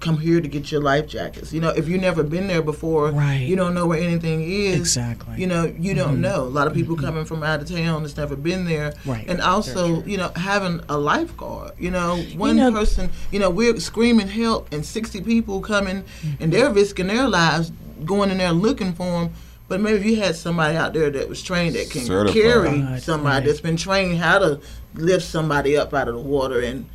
come 0.05 0.17
here 0.19 0.39
to 0.39 0.47
get 0.47 0.71
your 0.71 0.81
life 0.81 1.07
jackets 1.07 1.51
you 1.51 1.59
know 1.59 1.69
if 1.69 1.87
you've 1.87 1.99
never 1.99 2.21
been 2.23 2.45
there 2.47 2.61
before 2.61 3.09
Right. 3.11 3.37
you 3.49 3.55
don't 3.55 3.73
know 3.73 3.87
where 3.87 3.99
anything 3.99 4.43
is 4.43 4.75
Exactly. 4.75 5.31
Mm-hmm. 5.33 5.41
you 5.41 5.47
know 5.47 5.65
you 5.79 5.93
don't 5.95 6.21
know 6.21 6.43
a 6.43 6.53
lot 6.59 6.67
of 6.67 6.73
people 6.75 6.95
coming 6.95 7.25
from 7.25 7.41
out 7.41 7.59
of 7.61 7.67
town 7.69 8.03
that's 8.03 8.15
never 8.15 8.35
been 8.35 8.65
there 8.65 8.93
Right. 9.05 9.25
and 9.27 9.39
Very 9.39 9.41
also 9.41 10.03
you 10.03 10.17
know 10.17 10.31
having 10.35 10.81
a 10.89 10.97
lifeguard 10.97 11.71
you 11.79 11.89
know 11.89 12.17
one 12.37 12.57
know- 12.57 12.71
person 12.71 13.09
you 13.31 13.39
know 13.39 13.49
we're 13.49 13.79
screaming 13.79 14.27
help 14.27 14.71
and 14.71 14.85
60 14.85 15.21
people 15.21 15.59
coming 15.61 16.03
and 16.39 16.53
they're 16.53 16.69
risking 16.71 17.07
their 17.07 17.27
lives 17.27 17.71
going 18.05 18.29
in 18.29 18.37
there 18.37 18.51
looking 18.51 18.93
for 18.93 19.05
them 19.21 19.33
but 19.67 19.81
maybe 19.81 19.97
if 19.97 20.05
you 20.05 20.17
had 20.17 20.35
somebody 20.35 20.77
out 20.77 20.93
there 20.93 21.09
that 21.09 21.27
was 21.27 21.41
trained 21.41 21.73
that 21.75 21.89
can 21.89 22.01
Certified. 22.01 22.39
carry 22.43 22.99
somebody 22.99 23.37
right. 23.37 23.45
that's 23.47 23.61
been 23.61 23.77
trained 23.77 24.19
how 24.19 24.37
to 24.37 24.59
lift 24.93 25.25
somebody 25.25 25.75
up 25.75 25.91
out 25.95 26.07
of 26.07 26.13
the 26.13 26.21
water 26.21 26.59
and 26.59 26.85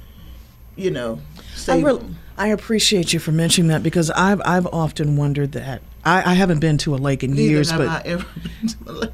you 0.76 0.90
know 0.92 1.18
I, 1.36 1.42
save 1.56 1.84
them. 1.84 2.16
I 2.40 2.49
appreciate 2.49 3.12
you 3.12 3.20
for 3.20 3.32
mentioning 3.32 3.68
that 3.68 3.82
because 3.82 4.11
I've 4.11 4.40
I've 4.47 4.66
often 4.68 5.16
wondered 5.16 5.52
that. 5.52 5.82
I, 6.06 6.30
I 6.30 6.35
haven't 6.35 6.61
been 6.61 6.78
to 6.78 6.94
a 6.94 6.97
lake 6.97 7.23
in 7.23 7.32
Neither 7.32 7.42
years, 7.42 7.70
have 7.70 7.80
but 7.80 7.88
I 7.88 8.00
ever 8.06 8.26
been 8.61 8.68
to 8.68 8.76
a 8.87 8.92
lake. 8.92 9.11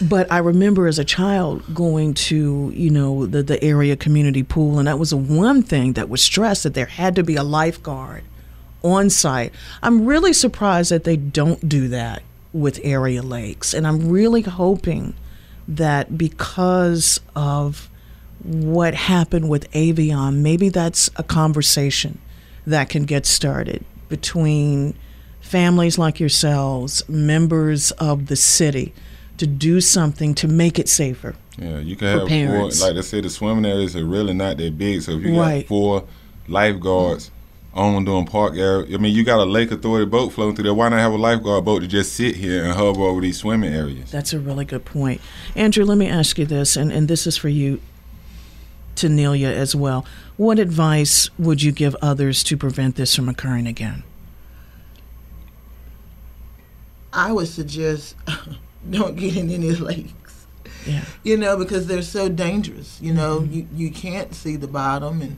But 0.00 0.30
I 0.30 0.38
remember 0.38 0.86
as 0.86 0.96
a 0.98 1.04
child 1.04 1.74
going 1.74 2.14
to, 2.14 2.72
you 2.72 2.90
know, 2.90 3.26
the, 3.26 3.42
the 3.42 3.62
area 3.62 3.96
community 3.96 4.44
pool, 4.44 4.78
and 4.78 4.86
that 4.86 5.00
was 5.00 5.10
the 5.10 5.16
one 5.16 5.62
thing 5.62 5.94
that 5.94 6.08
was 6.08 6.22
stressed 6.22 6.62
that 6.62 6.74
there 6.74 6.86
had 6.86 7.16
to 7.16 7.24
be 7.24 7.34
a 7.34 7.42
lifeguard 7.42 8.22
on 8.84 9.10
site. 9.10 9.52
I'm 9.82 10.06
really 10.06 10.32
surprised 10.32 10.92
that 10.92 11.02
they 11.02 11.16
don't 11.16 11.68
do 11.68 11.88
that 11.88 12.22
with 12.52 12.78
area 12.84 13.22
lakes. 13.22 13.74
And 13.74 13.84
I'm 13.84 14.08
really 14.08 14.42
hoping 14.42 15.14
that 15.66 16.16
because 16.16 17.20
of 17.34 17.90
what 18.42 18.94
happened 18.94 19.48
with 19.48 19.70
Aviyon, 19.72 20.36
maybe 20.36 20.68
that's 20.68 21.10
a 21.16 21.22
conversation 21.22 22.18
that 22.70 22.88
can 22.88 23.04
get 23.04 23.26
started 23.26 23.84
between 24.08 24.94
families 25.40 25.98
like 25.98 26.18
yourselves, 26.20 27.08
members 27.08 27.90
of 27.92 28.26
the 28.26 28.36
city, 28.36 28.92
to 29.38 29.46
do 29.46 29.80
something 29.80 30.34
to 30.34 30.48
make 30.48 30.78
it 30.78 30.88
safer. 30.88 31.34
Yeah, 31.58 31.78
you 31.78 31.96
can 31.96 32.06
have 32.08 32.28
parents. 32.28 32.78
four. 32.80 32.88
Like 32.88 32.98
I 32.98 33.00
said, 33.02 33.24
the 33.24 33.30
swimming 33.30 33.64
areas 33.70 33.94
are 33.96 34.04
really 34.04 34.34
not 34.34 34.56
that 34.58 34.76
big. 34.78 35.02
So 35.02 35.12
if 35.12 35.22
you 35.22 35.38
Right. 35.38 35.60
got 35.62 35.68
four 35.68 36.04
lifeguards 36.48 37.30
on 37.72 38.04
doing 38.04 38.26
park 38.26 38.56
area, 38.56 38.94
I 38.94 38.98
mean, 38.98 39.14
you 39.14 39.24
got 39.24 39.38
a 39.38 39.44
lake 39.44 39.70
authority 39.70 40.04
boat 40.06 40.30
floating 40.32 40.56
through 40.56 40.64
there. 40.64 40.74
Why 40.74 40.88
not 40.88 40.98
have 40.98 41.12
a 41.12 41.16
lifeguard 41.16 41.64
boat 41.64 41.80
to 41.80 41.86
just 41.86 42.12
sit 42.14 42.36
here 42.36 42.64
and 42.64 42.72
hover 42.74 43.02
over 43.02 43.20
these 43.20 43.38
swimming 43.38 43.72
areas? 43.72 44.10
That's 44.10 44.32
a 44.32 44.38
really 44.40 44.64
good 44.64 44.84
point. 44.84 45.20
Andrew, 45.54 45.84
let 45.84 45.96
me 45.96 46.06
ask 46.08 46.38
you 46.38 46.44
this, 46.46 46.76
and, 46.76 46.92
and 46.92 47.08
this 47.08 47.26
is 47.26 47.36
for 47.36 47.48
you, 47.48 47.80
Tanelia, 48.96 49.50
as 49.52 49.74
well. 49.74 50.04
What 50.40 50.58
advice 50.58 51.28
would 51.38 51.62
you 51.62 51.70
give 51.70 51.94
others 52.00 52.42
to 52.44 52.56
prevent 52.56 52.96
this 52.96 53.14
from 53.14 53.28
occurring 53.28 53.66
again? 53.66 54.04
I 57.12 57.30
would 57.30 57.46
suggest 57.46 58.16
don't 58.90 59.16
get 59.16 59.36
in 59.36 59.50
any 59.50 59.72
lakes. 59.72 60.46
Yeah. 60.86 61.04
You 61.24 61.36
know, 61.36 61.58
because 61.58 61.88
they're 61.88 62.00
so 62.00 62.30
dangerous. 62.30 62.98
You 63.02 63.12
know, 63.12 63.40
Mm-hmm. 63.40 63.52
you, 63.52 63.68
you 63.74 63.90
can't 63.90 64.34
see 64.34 64.56
the 64.56 64.66
bottom 64.66 65.20
and 65.20 65.36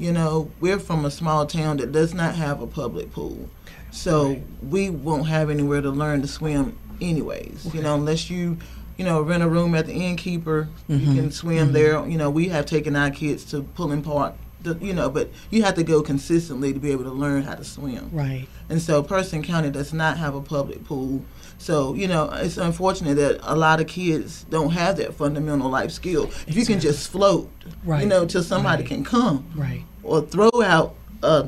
you 0.00 0.10
know, 0.10 0.50
we're 0.58 0.80
from 0.80 1.04
a 1.04 1.12
small 1.12 1.46
town 1.46 1.76
that 1.76 1.92
does 1.92 2.12
not 2.12 2.34
have 2.34 2.60
a 2.60 2.66
public 2.66 3.12
pool. 3.12 3.48
So 3.92 4.42
we 4.60 4.90
won't 4.90 5.28
have 5.28 5.48
anywhere 5.48 5.80
to 5.80 5.90
learn 5.90 6.22
to 6.22 6.26
swim 6.26 6.76
anyways. 7.00 7.72
You 7.72 7.82
know, 7.82 7.94
unless 7.94 8.28
you 8.30 8.58
you 8.96 9.04
know, 9.04 9.20
rent 9.22 9.42
a 9.42 9.48
room 9.48 9.74
at 9.74 9.86
the 9.86 9.92
innkeeper, 9.94 10.68
Mm-hmm. 10.88 11.08
you 11.10 11.14
can 11.22 11.30
swim 11.30 11.72
there. 11.72 12.06
You 12.06 12.18
know, 12.18 12.30
we 12.30 12.48
have 12.48 12.66
taken 12.66 12.94
our 12.96 13.10
kids 13.10 13.44
to 13.46 13.62
Pullen 13.62 14.02
Park, 14.02 14.34
the, 14.62 14.74
you 14.80 14.92
know, 14.92 15.08
but 15.10 15.30
you 15.50 15.62
have 15.62 15.74
to 15.74 15.82
go 15.82 16.02
consistently 16.02 16.72
to 16.72 16.78
be 16.78 16.90
able 16.92 17.04
to 17.04 17.10
learn 17.12 17.42
how 17.42 17.54
to 17.54 17.64
swim. 17.64 18.10
Right. 18.12 18.46
And 18.68 18.80
so 18.80 19.02
Person 19.02 19.42
County 19.42 19.70
does 19.70 19.92
not 19.92 20.18
have 20.18 20.34
a 20.34 20.40
public 20.40 20.84
pool. 20.84 21.24
So, 21.58 21.94
you 21.94 22.08
know, 22.08 22.30
it's 22.32 22.56
unfortunate 22.58 23.14
that 23.14 23.38
a 23.42 23.54
lot 23.56 23.80
of 23.80 23.86
kids 23.86 24.44
don't 24.50 24.70
have 24.72 24.96
that 24.98 25.14
fundamental 25.14 25.70
life 25.70 25.90
skill. 25.92 26.24
If 26.46 26.56
you 26.56 26.66
can 26.66 26.80
just 26.80 27.08
float, 27.10 27.50
Right. 27.84 28.02
you 28.02 28.08
know, 28.08 28.26
till 28.26 28.42
somebody 28.42 28.82
Right. 28.82 28.88
can 28.88 29.04
come 29.04 29.44
Right. 29.54 29.84
or 30.02 30.20
throw 30.22 30.50
out 30.62 30.94
uh, 31.22 31.44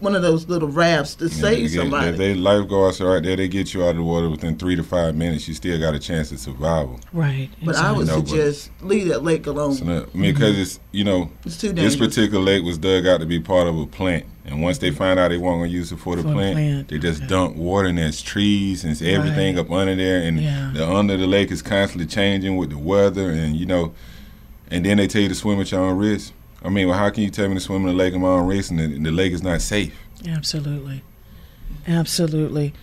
one 0.00 0.14
of 0.16 0.22
those 0.22 0.48
little 0.48 0.68
rafts 0.68 1.14
to 1.16 1.24
Yeah, 1.26 1.30
they 1.30 1.36
save 1.40 1.70
get- 1.72 1.78
somebody. 1.80 2.08
If 2.08 2.16
they 2.16 2.34
lifeguards 2.34 3.00
are 3.00 3.12
right 3.12 3.22
there, 3.22 3.36
they 3.36 3.48
get 3.48 3.72
you 3.74 3.82
out 3.84 3.90
of 3.90 3.96
the 3.96 4.02
water 4.02 4.28
within 4.30 4.56
three 4.56 4.74
to 4.76 4.82
five 4.82 5.14
minutes. 5.14 5.46
You 5.46 5.54
still 5.54 5.78
got 5.78 5.94
a 5.94 5.98
chance 5.98 6.32
at 6.32 6.38
survival. 6.38 6.98
Right. 7.12 7.50
but 7.62 7.76
I 7.76 7.92
would 7.92 8.06
No, 8.06 8.20
but- 8.20 8.28
suggest 8.28 8.70
leave 8.82 9.08
that 9.08 9.22
lake 9.22 9.46
alone. 9.46 9.74
So 9.74 9.84
that, 9.84 10.08
I 10.14 10.16
mean, 10.16 10.32
because 10.34 10.58
it's 10.58 10.80
you 10.92 11.04
know 11.04 11.30
It's 11.44 11.58
too 11.58 11.72
this 11.72 11.96
particular 11.96 12.42
lake 12.42 12.64
was 12.64 12.78
dug 12.78 13.06
out 13.06 13.20
to 13.20 13.26
be 13.26 13.38
part 13.40 13.68
of 13.68 13.78
a 13.78 13.86
plant, 13.86 14.24
and 14.46 14.62
once 14.62 14.78
they 14.78 14.90
find 14.90 15.18
out 15.20 15.28
they 15.28 15.36
weren't 15.38 15.60
going 15.60 15.70
to 15.70 15.76
use 15.76 15.92
it 15.92 15.98
for 15.98 16.16
the 16.16 16.22
For 16.22 16.28
the 16.28 16.34
plant, 16.34 16.54
plant, 16.56 16.88
they 16.88 16.98
just 16.98 17.20
okay. 17.20 17.28
dump 17.28 17.56
water 17.56 17.88
and 17.88 17.98
there's 17.98 18.22
trees 18.22 18.82
and 18.84 18.92
it's 18.92 19.02
everything 19.02 19.56
Right. 19.56 19.64
up 19.66 19.70
under 19.70 19.94
there, 19.94 20.22
and 20.22 20.40
Yeah. 20.40 20.70
the 20.74 20.88
under 20.88 21.16
the 21.16 21.26
lake 21.26 21.50
is 21.52 21.62
constantly 21.62 22.06
changing 22.06 22.56
with 22.56 22.70
the 22.70 22.78
weather, 22.78 23.30
and 23.30 23.54
you 23.56 23.66
know, 23.66 23.92
and 24.70 24.84
then 24.84 24.96
they 24.96 25.06
tell 25.06 25.20
you 25.22 25.28
to 25.28 25.34
swim 25.34 25.60
at 25.60 25.70
your 25.70 25.80
own 25.82 25.98
risk. 25.98 26.32
I 26.62 26.68
mean, 26.68 26.88
well, 26.88 26.98
how 26.98 27.08
can 27.10 27.22
you 27.22 27.30
tell 27.30 27.48
me 27.48 27.54
to 27.54 27.60
swim 27.60 27.82
in 27.82 27.88
the 27.88 27.92
lake 27.94 28.12
at 28.14 28.20
my 28.20 28.28
own 28.28 28.46
race 28.46 28.70
and 28.70 28.78
the, 28.78 28.86
the 28.86 29.10
lake 29.10 29.32
is 29.32 29.42
not 29.42 29.60
safe? 29.62 29.98
Absolutely. 30.26 31.02
Absolutely. 31.86 32.74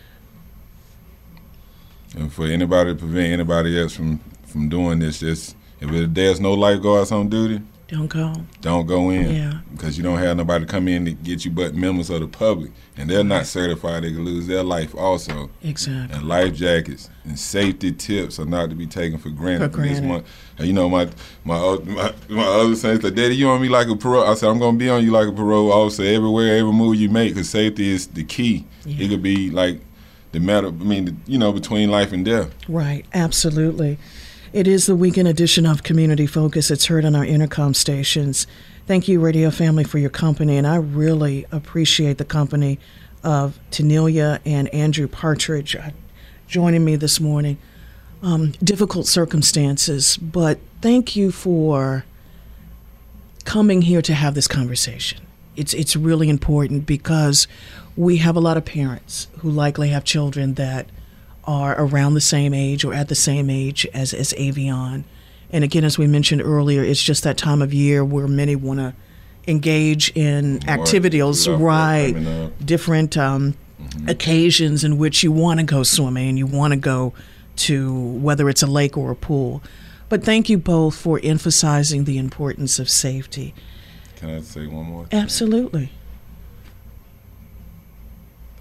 And 2.16 2.34
for 2.34 2.46
anybody 2.46 2.94
to 2.94 2.96
prevent 2.96 3.34
anybody 3.34 3.80
else 3.80 3.96
from 3.96 4.20
from 4.46 4.70
doing 4.70 5.00
this, 5.00 5.20
just 5.20 5.56
if 5.80 6.14
there's 6.14 6.40
no 6.40 6.54
lifeguards 6.54 7.12
on 7.12 7.30
duty, 7.30 7.62
Don't 7.88 8.08
go. 8.08 8.34
don't 8.60 8.86
go 8.86 9.12
in 9.12 9.34
Yeah. 9.34 9.60
because 9.72 9.98
you 9.98 10.04
don't 10.04 10.18
have 10.18 10.36
nobody 10.36 10.66
to 10.66 10.70
come 10.70 10.90
in 10.90 11.06
to 11.06 11.14
get 11.14 11.46
you 11.46 11.52
but 11.52 11.74
members 11.74 12.10
of 12.10 12.20
the 12.20 12.28
public 12.28 12.72
and 12.98 13.10
they're 13.10 13.24
not 13.24 13.46
certified 13.46 14.04
they 14.04 14.12
could 14.12 14.20
lose 14.26 14.46
their 14.46 14.62
life 14.64 14.94
also 14.94 15.50
Exactly. 15.64 16.18
and 16.18 16.28
life 16.28 16.54
jackets 16.54 17.10
and 17.24 17.40
safety 17.40 17.94
tips 17.94 18.40
are 18.40 18.46
not 18.46 18.70
to 18.72 18.76
be 18.76 18.88
taken 18.88 19.18
for 19.18 19.30
granted 19.30 19.72
For 19.72 19.82
this 19.84 20.00
granted. 20.02 20.10
one 20.10 20.24
and 20.58 20.68
you 20.68 20.74
know 20.74 20.90
my 20.90 21.08
my 21.46 21.56
oth- 21.58 21.86
my, 21.86 22.14
my 22.28 22.44
other 22.44 22.76
son 22.76 23.00
said 23.00 23.16
daddy 23.16 23.38
you 23.38 23.48
on 23.48 23.62
me 23.62 23.70
like 23.70 23.88
a 23.88 23.96
parole 23.96 24.26
I 24.30 24.34
said 24.34 24.50
I'm 24.50 24.60
gonna 24.60 24.78
be 24.78 24.90
on 24.90 25.02
you 25.06 25.12
like 25.12 25.30
a 25.30 25.32
parole 25.32 25.72
officer 25.72 26.04
everywhere 26.04 26.58
every 26.58 26.74
move 26.74 26.96
you 26.98 27.10
make 27.10 27.36
because 27.36 27.50
safety 27.50 27.90
is 27.90 28.08
the 28.08 28.26
key 28.26 28.66
Yeah. 28.86 29.06
it 29.06 29.08
could 29.10 29.24
be 29.24 29.50
like 29.50 29.80
the 30.34 30.42
matter. 30.42 30.68
I 30.68 30.72
mean, 30.72 31.22
you 31.26 31.38
know, 31.38 31.54
between 31.54 31.90
life 31.90 32.12
and 32.12 32.26
death. 32.26 32.50
Right, 32.68 33.06
absolutely. 33.14 33.98
It 34.54 34.66
is 34.66 34.86
the 34.86 34.96
weekend 34.96 35.28
edition 35.28 35.66
of 35.66 35.84
Community 35.84 36.26
Focus. 36.26 36.72
It's 36.72 36.86
heard 36.86 37.04
on 37.04 37.18
our 37.18 37.26
intercom 37.26 37.74
stations. 37.74 38.48
Thank 38.86 39.10
you, 39.10 39.20
radio 39.20 39.52
family, 39.52 39.84
for 39.84 39.98
your 39.98 40.10
company, 40.10 40.56
and 40.56 40.66
I 40.66 40.78
really 40.78 41.46
appreciate 41.52 42.18
the 42.18 42.24
company 42.24 42.80
of 43.26 43.60
Tanelia 43.72 44.40
and 44.46 44.74
Andrew 44.74 45.10
Partridge 45.10 45.76
joining 46.48 46.86
me 46.86 46.96
this 46.96 47.20
morning. 47.20 47.58
Um, 48.24 48.54
difficult 48.64 49.06
circumstances, 49.06 50.16
but 50.16 50.60
thank 50.82 51.18
you 51.18 51.34
for 51.34 52.06
coming 53.44 53.82
here 53.82 54.02
to 54.02 54.14
have 54.14 54.34
this 54.34 54.48
conversation. 54.48 55.20
It's 55.58 55.74
it's 55.74 55.98
really 55.98 56.30
important 56.30 56.86
because 56.86 57.50
we 57.98 58.18
have 58.18 58.38
a 58.38 58.40
lot 58.40 58.56
of 58.56 58.64
parents 58.64 59.28
who 59.40 59.52
likely 59.52 59.90
have 59.90 60.06
children 60.06 60.54
that 60.54 60.90
are 61.48 61.80
around 61.80 62.14
the 62.14 62.22
same 62.22 62.54
age 62.54 62.84
or 62.84 62.94
at 62.94 63.08
the 63.08 63.16
same 63.16 63.50
age 63.50 63.88
as 63.94 64.14
as 64.14 64.34
Aviyon. 64.34 65.06
And 65.50 65.64
again, 65.64 65.86
as 65.86 65.98
we 65.98 66.08
mentioned 66.08 66.42
earlier, 66.42 66.84
it's 66.84 67.02
just 67.02 67.24
that 67.24 67.38
time 67.38 67.62
of 67.62 67.74
year 67.74 68.04
where 68.04 68.28
many 68.28 68.56
want 68.56 68.80
to 68.80 68.94
engage 69.48 70.12
in 70.12 70.60
More 70.66 70.70
activities, 70.70 71.48
right? 71.48 72.52
Different 72.64 73.18
um, 73.18 73.56
occasions 74.08 74.84
in 74.84 74.98
which 74.98 75.24
you 75.24 75.32
want 75.32 75.62
to 75.62 75.66
go 75.66 75.84
swimming, 75.84 76.30
and 76.30 76.38
you 76.38 76.46
want 76.46 76.74
to 76.74 76.78
go 76.78 77.14
to 77.56 77.96
whether 77.96 78.50
it's 78.50 78.62
a 78.62 78.68
lake 78.68 78.98
or 78.98 79.12
a 79.12 79.16
pool. 79.16 79.64
But 80.10 80.24
thank 80.24 80.50
you 80.50 80.58
both 80.58 80.96
for 80.96 81.20
emphasizing 81.24 82.04
the 82.04 82.18
importance 82.18 82.78
of 82.80 82.90
safety. 82.90 83.54
Can 84.18 84.30
I 84.30 84.42
say 84.42 84.68
one 84.68 84.86
more? 84.86 85.06
thing? 85.06 85.20
Absolutely. 85.20 85.92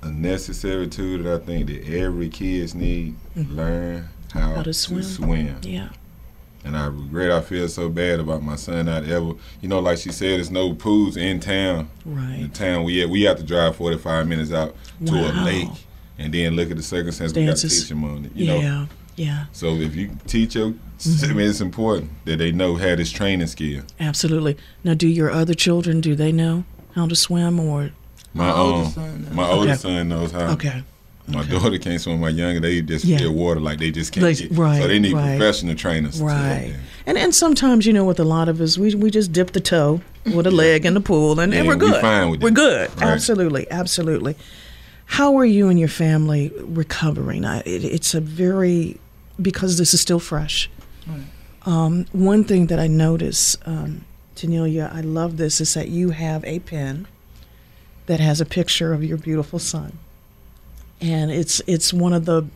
A 0.06 0.10
necessary 0.12 0.86
tool 0.86 1.22
that 1.22 1.42
I 1.42 1.44
think 1.44 1.66
that 1.66 1.88
every 1.88 2.28
kids 2.28 2.74
need 2.74 3.16
learn 3.34 4.08
how, 4.32 4.40
Mm-hmm. 4.40 4.54
How 4.54 4.62
to 4.62 4.62
to 4.64 4.72
swim. 4.74 5.02
swim. 5.02 5.56
Yeah. 5.62 5.88
And 6.64 6.76
I 6.76 6.86
regret 6.86 7.30
I 7.30 7.40
feel 7.40 7.68
so 7.68 7.88
bad 7.88 8.20
about 8.20 8.42
my 8.42 8.56
son 8.56 8.86
not 8.86 9.04
ever 9.04 9.32
you 9.60 9.68
know, 9.68 9.78
like 9.80 9.98
she 9.98 10.10
said, 10.12 10.38
there's 10.38 10.50
no 10.50 10.74
pools 10.74 11.16
in 11.16 11.40
town. 11.40 11.88
Right. 12.04 12.38
In 12.40 12.50
town 12.50 12.84
we 12.84 13.02
at 13.02 13.08
we 13.08 13.22
have 13.22 13.36
to 13.38 13.42
drive 13.44 13.76
forty 13.76 13.98
five 13.98 14.26
minutes 14.28 14.52
out 14.52 14.74
to 15.06 15.12
a 15.14 15.32
lake 15.44 15.68
and 16.18 16.32
then 16.34 16.54
look 16.54 16.70
at 16.70 16.76
the 16.76 16.82
circumstances 16.82 17.36
we 17.36 17.46
got 17.46 17.56
to 17.56 17.68
teach 17.68 17.88
them 17.88 18.04
on 18.04 18.24
it. 18.26 18.32
You 18.34 18.46
know? 18.46 18.60
Yeah. 18.60 18.86
Yeah. 19.16 19.44
So 19.52 19.74
if 19.74 19.94
you 19.96 20.10
teach 20.26 20.54
your 20.54 20.74
Mm-hmm. 20.98 21.30
I 21.30 21.34
mean 21.34 21.50
it's 21.50 21.60
important 21.60 22.10
that 22.24 22.38
they 22.38 22.52
know 22.52 22.76
how 22.76 22.94
this 22.96 23.10
training 23.12 23.46
skill. 23.48 23.82
Absolutely. 24.00 24.56
Now, 24.82 24.94
do 24.94 25.06
your 25.06 25.30
other 25.30 25.52
children 25.54 26.00
do 26.00 26.14
they 26.14 26.32
know 26.32 26.64
how 26.94 27.06
to 27.06 27.14
swim 27.14 27.60
or? 27.60 27.90
My, 28.36 28.46
My 28.46 28.50
um, 28.52 28.58
oldest 28.58 28.94
son 28.94 29.22
knows. 29.24 29.32
my 29.34 29.48
oldest 29.48 29.84
Okay. 29.84 29.94
son 29.96 30.08
knows 30.08 30.30
how. 30.32 30.52
Okay. 30.52 30.82
My 31.28 31.40
Okay. 31.40 31.50
daughter 31.50 31.78
can't 31.78 32.00
swim. 32.00 32.20
My 32.20 32.28
younger, 32.28 32.60
they 32.60 32.82
just 32.82 33.04
Yeah. 33.04 33.18
feel 33.18 33.32
water 33.32 33.58
like 33.60 33.78
they 33.78 33.90
just 33.90 34.12
can't 34.12 34.24
Like, 34.24 34.38
get. 34.38 34.52
right, 34.52 34.80
so 34.80 34.86
they 34.88 34.98
need 35.00 35.12
right. 35.14 35.36
professional 35.38 35.74
trainers. 35.74 36.20
Right. 36.20 36.72
And 37.06 37.16
and 37.18 37.34
sometimes 37.34 37.84
you 37.86 37.92
know 37.92 38.04
with 38.04 38.20
a 38.20 38.24
lot 38.24 38.48
of 38.48 38.60
us 38.60 38.78
we 38.78 38.94
we 38.94 39.10
just 39.10 39.32
dip 39.32 39.52
the 39.52 39.60
toe 39.60 40.00
with 40.34 40.46
a 40.46 40.50
leg 40.50 40.84
in 40.86 40.94
the 40.94 41.00
pool 41.00 41.32
and, 41.40 41.52
and 41.54 41.64
Yeah, 41.64 41.68
we're 41.70 41.76
we 41.78 41.90
good. 41.90 42.00
fine 42.00 42.30
with 42.30 42.42
we're 42.42 42.50
good. 42.50 42.90
Right. 43.00 43.08
Absolutely, 43.14 43.66
absolutely. 43.70 44.36
How 45.06 45.36
are 45.38 45.44
you 45.46 45.68
and 45.68 45.78
your 45.78 45.88
family 45.88 46.52
recovering? 46.60 47.44
I, 47.44 47.58
it, 47.60 47.84
it's 47.84 48.12
a 48.14 48.20
very 48.20 48.98
because 49.40 49.78
this 49.78 49.94
is 49.94 50.00
still 50.00 50.20
fresh. 50.20 50.68
Um, 51.64 52.06
one 52.12 52.44
thing 52.44 52.66
that 52.66 52.78
I 52.78 52.86
notice, 52.86 53.56
um, 53.66 54.04
Tanelia, 54.36 54.92
I 54.94 55.00
love 55.00 55.36
this 55.36 55.60
is 55.60 55.74
that 55.74 55.88
you 55.88 56.10
have 56.10 56.44
a 56.44 56.60
pen 56.60 57.06
that 58.06 58.20
has 58.20 58.40
a 58.40 58.46
picture 58.46 58.92
of 58.92 59.04
your 59.04 59.18
beautiful 59.18 59.58
son, 59.58 59.98
and 61.00 61.30
it's 61.30 61.60
it's 61.66 61.92
one 61.92 62.12
of 62.12 62.24
the 62.24 62.46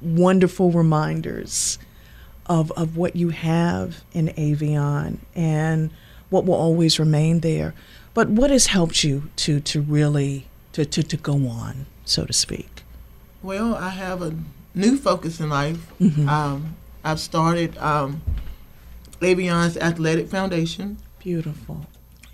wonderful 0.00 0.70
reminders 0.70 1.78
of 2.46 2.70
of 2.72 2.96
what 2.96 3.16
you 3.16 3.30
have 3.30 4.04
in 4.12 4.28
Aviyon 4.28 5.18
and 5.34 5.90
what 6.30 6.44
will 6.44 6.54
always 6.54 6.98
remain 6.98 7.40
there. 7.40 7.74
But 8.14 8.28
what 8.28 8.50
has 8.50 8.66
helped 8.66 9.04
you 9.04 9.30
to 9.36 9.60
to 9.60 9.80
really 9.80 10.46
to, 10.72 10.84
to, 10.84 11.02
to 11.02 11.16
go 11.16 11.48
on, 11.48 11.86
so 12.04 12.24
to 12.24 12.32
speak? 12.32 12.82
Well, 13.42 13.74
I 13.74 13.90
have 13.90 14.22
a 14.22 14.34
new 14.74 14.96
focus 14.96 15.40
in 15.40 15.48
life. 15.48 15.92
Mm-hmm. 16.00 16.28
Um, 16.28 16.76
I've 17.04 17.20
started 17.20 17.76
um, 17.78 18.22
Aviyon's 19.20 19.76
Athletic 19.76 20.28
Foundation, 20.28 20.98
Beautiful. 21.18 21.86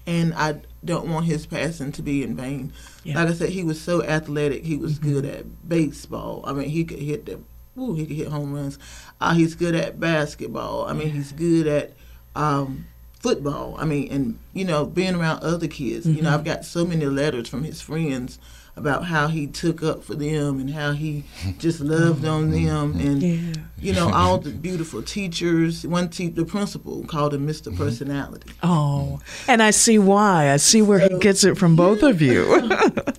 and 0.07 0.35
I 0.35 0.57
don't 0.85 1.09
want 1.09 1.27
his 1.27 1.47
passing 1.47 1.93
to 1.93 2.03
be 2.03 2.23
in 2.23 2.37
vain. 2.37 2.73
Yeah. 3.03 3.15
Mm-hmm. 3.15 3.25
Like 3.25 3.35
I 3.35 3.37
said, 3.37 3.49
he 3.51 3.65
was 3.65 3.81
so 3.81 4.03
athletic. 4.03 4.65
He 4.65 4.77
was 4.77 4.99
good 4.99 5.25
at 5.25 5.69
baseball. 5.69 6.43
I 6.47 6.53
mean, 6.53 6.69
he 6.69 6.85
could 6.85 6.99
hit 6.99 7.27
the, 7.27 7.41
ooh, 7.81 7.95
he 7.95 8.07
could 8.07 8.17
hit 8.17 8.29
home 8.29 8.53
runs. 8.53 8.79
Uh, 9.21 9.35
he's 9.35 9.55
good 9.55 9.75
at 9.75 9.99
basketball. 9.99 10.87
I 10.87 10.93
mean, 10.93 11.11
he's 11.11 11.33
good 11.33 11.67
at 11.67 11.93
um, 12.35 12.87
football. 13.21 13.77
I 13.79 13.85
mean, 13.85 14.13
and 14.13 14.39
you 14.53 14.65
know, 14.65 14.85
being 14.85 15.15
around 15.15 15.43
other 15.43 15.69
kids. 15.69 16.07
You 16.07 16.23
know, 16.23 16.29
Mm-hmm. 16.29 16.35
I've 16.35 16.45
got 16.45 16.65
so 16.65 16.85
many 16.85 17.07
letters 17.07 17.49
from 17.49 17.65
his 17.65 17.81
friends 17.81 18.39
about 18.77 19.05
how 19.05 19.29
he 19.29 19.47
took 19.47 19.83
up 19.83 20.03
for 20.03 20.15
them 20.15 20.59
and 20.59 20.71
how 20.71 20.93
he 20.93 21.25
just 21.59 21.81
loved 21.81 22.25
on 22.25 22.51
mm-hmm. 22.51 22.67
them 22.67 22.95
mm-hmm. 22.95 23.07
and 23.07 23.23
Yeah. 23.23 23.63
you 23.79 23.93
know 23.93 24.11
all 24.13 24.39
the 24.39 24.51
beautiful 24.69 25.03
teachers. 25.03 25.87
One 25.87 26.09
te- 26.09 26.29
the 26.29 26.45
principal 26.45 27.05
called 27.05 27.35
him 27.35 27.47
Mr. 27.47 27.69
Mm-hmm. 27.69 27.77
Personality. 27.77 28.51
Oh, 28.63 29.21
and 29.47 29.63
I 29.63 29.71
see 29.71 29.99
why. 29.99 30.51
I 30.51 30.57
see 30.57 30.83
where 30.83 30.99
he 30.99 31.19
gets 31.19 31.45
it 31.45 31.57
from 31.57 31.77
both 31.77 32.03
of 32.03 32.21
you. 32.21 32.45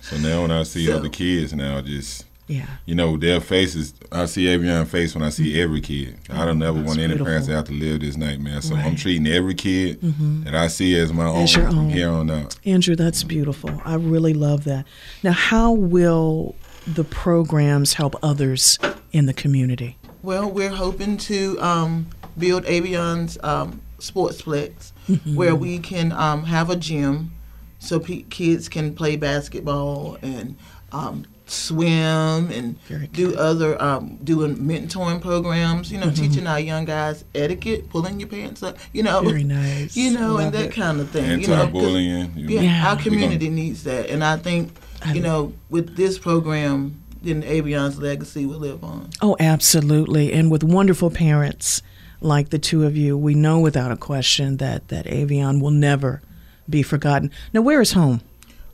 So 0.02 0.18
now 0.18 0.42
when 0.42 0.50
I 0.50 0.62
see 0.62 0.86
So- 0.86 0.96
other 0.96 1.08
kids 1.08 1.52
now, 1.54 1.80
just 1.80 2.24
yeah. 2.48 2.66
you 2.86 2.94
know 2.94 3.16
their 3.16 3.40
faces, 3.40 3.94
I 4.12 4.26
see 4.26 4.44
Aviyon 4.46 4.86
face 4.86 5.14
when 5.14 5.24
I 5.24 5.30
see 5.30 5.60
every 5.60 5.80
kid. 5.80 6.18
I 6.30 6.44
don't 6.44 6.62
ever 6.62 6.78
want 6.80 6.98
any 6.98 7.08
beautiful. 7.08 7.26
parents 7.26 7.48
to 7.48 7.54
have 7.54 7.64
to 7.66 7.72
live 7.72 8.00
this 8.00 8.16
nightmare. 8.16 8.60
So 8.62 8.74
I'm 8.74 8.82
Mm-hmm. 8.86 8.94
treating 8.96 9.26
every 9.26 9.54
kid 9.54 10.00
that 10.44 10.54
I 10.54 10.68
see 10.68 10.96
as 10.98 11.12
my 11.12 11.26
own, 11.26 11.42
As 11.42 11.54
your 11.56 11.68
own. 11.68 11.90
here 11.90 12.08
on 12.10 12.30
out. 12.30 12.56
Andrew, 12.64 12.94
that's 12.96 13.22
beautiful. 13.24 13.70
I 13.84 13.94
really 13.96 14.32
love 14.34 14.64
that. 14.64 14.86
Now, 15.22 15.32
how 15.32 15.72
will 15.72 16.54
the 16.86 17.04
programs 17.04 17.94
help 17.94 18.14
others 18.22 18.78
in 19.12 19.26
the 19.26 19.34
community? 19.34 19.98
Well, 20.22 20.50
we're 20.50 20.70
hoping 20.70 21.16
to 21.18 21.60
um, 21.60 22.08
build 22.38 22.64
Aviyon's 22.64 23.38
um, 23.42 23.80
Sportsplex, 23.98 24.92
Mm-hmm. 25.08 25.36
where 25.36 25.54
we 25.54 25.78
can 25.78 26.10
um, 26.10 26.42
have 26.46 26.68
a 26.68 26.74
gym 26.74 27.30
so 27.78 28.00
pe- 28.00 28.22
kids 28.22 28.68
can 28.68 28.92
play 28.92 29.14
basketball 29.14 30.18
and 30.20 30.56
um, 30.90 31.24
swim 31.46 32.50
and 32.50 32.76
do 33.12 33.34
other 33.36 33.80
um, 33.82 34.18
doing 34.24 34.56
mentoring 34.56 35.20
programs. 35.20 35.90
You 35.90 35.98
know, 35.98 36.06
Mm-hmm. 36.06 36.22
teaching 36.28 36.46
our 36.46 36.60
young 36.60 36.84
guys 36.84 37.24
etiquette, 37.34 37.90
pulling 37.90 38.20
your 38.20 38.28
pants 38.28 38.62
up. 38.62 38.76
You 38.92 39.02
know, 39.02 39.20
Very 39.22 39.44
nice. 39.62 39.96
You 39.96 40.12
know, 40.12 40.32
Love 40.34 40.40
and 40.40 40.52
that 40.54 40.64
it. 40.66 40.72
kind 40.72 41.00
of 41.00 41.10
thing. 41.10 41.40
you 41.40 41.52
Anti-bullying. 41.52 42.32
you 42.36 42.48
yeah, 42.48 42.60
know. 42.60 42.66
Yeah. 42.66 42.88
our 42.90 42.96
We 42.96 43.02
community 43.02 43.48
needs 43.48 43.84
that, 43.84 44.08
and 44.10 44.22
I 44.22 44.36
think 44.36 44.72
I- 45.02 45.14
you 45.14 45.20
know 45.22 45.52
with 45.70 45.96
this 45.96 46.18
program, 46.18 47.02
then 47.22 47.42
Aviyon's 47.42 47.98
legacy 47.98 48.46
will 48.46 48.58
live 48.58 48.84
on. 48.84 49.10
Oh, 49.20 49.36
absolutely. 49.40 50.32
And 50.32 50.50
with 50.50 50.62
wonderful 50.62 51.10
parents 51.10 51.82
like 52.20 52.50
the 52.50 52.58
two 52.58 52.84
of 52.84 52.96
you, 52.96 53.16
we 53.18 53.34
know 53.34 53.58
without 53.58 53.90
a 53.90 53.96
question 53.96 54.56
that, 54.58 54.88
that 54.88 55.06
Aviyon 55.06 55.60
will 55.60 55.70
never 55.72 56.22
be 56.70 56.82
forgotten. 56.82 57.30
Now, 57.52 57.60
where 57.62 57.80
is 57.80 57.92
home? 57.92 58.20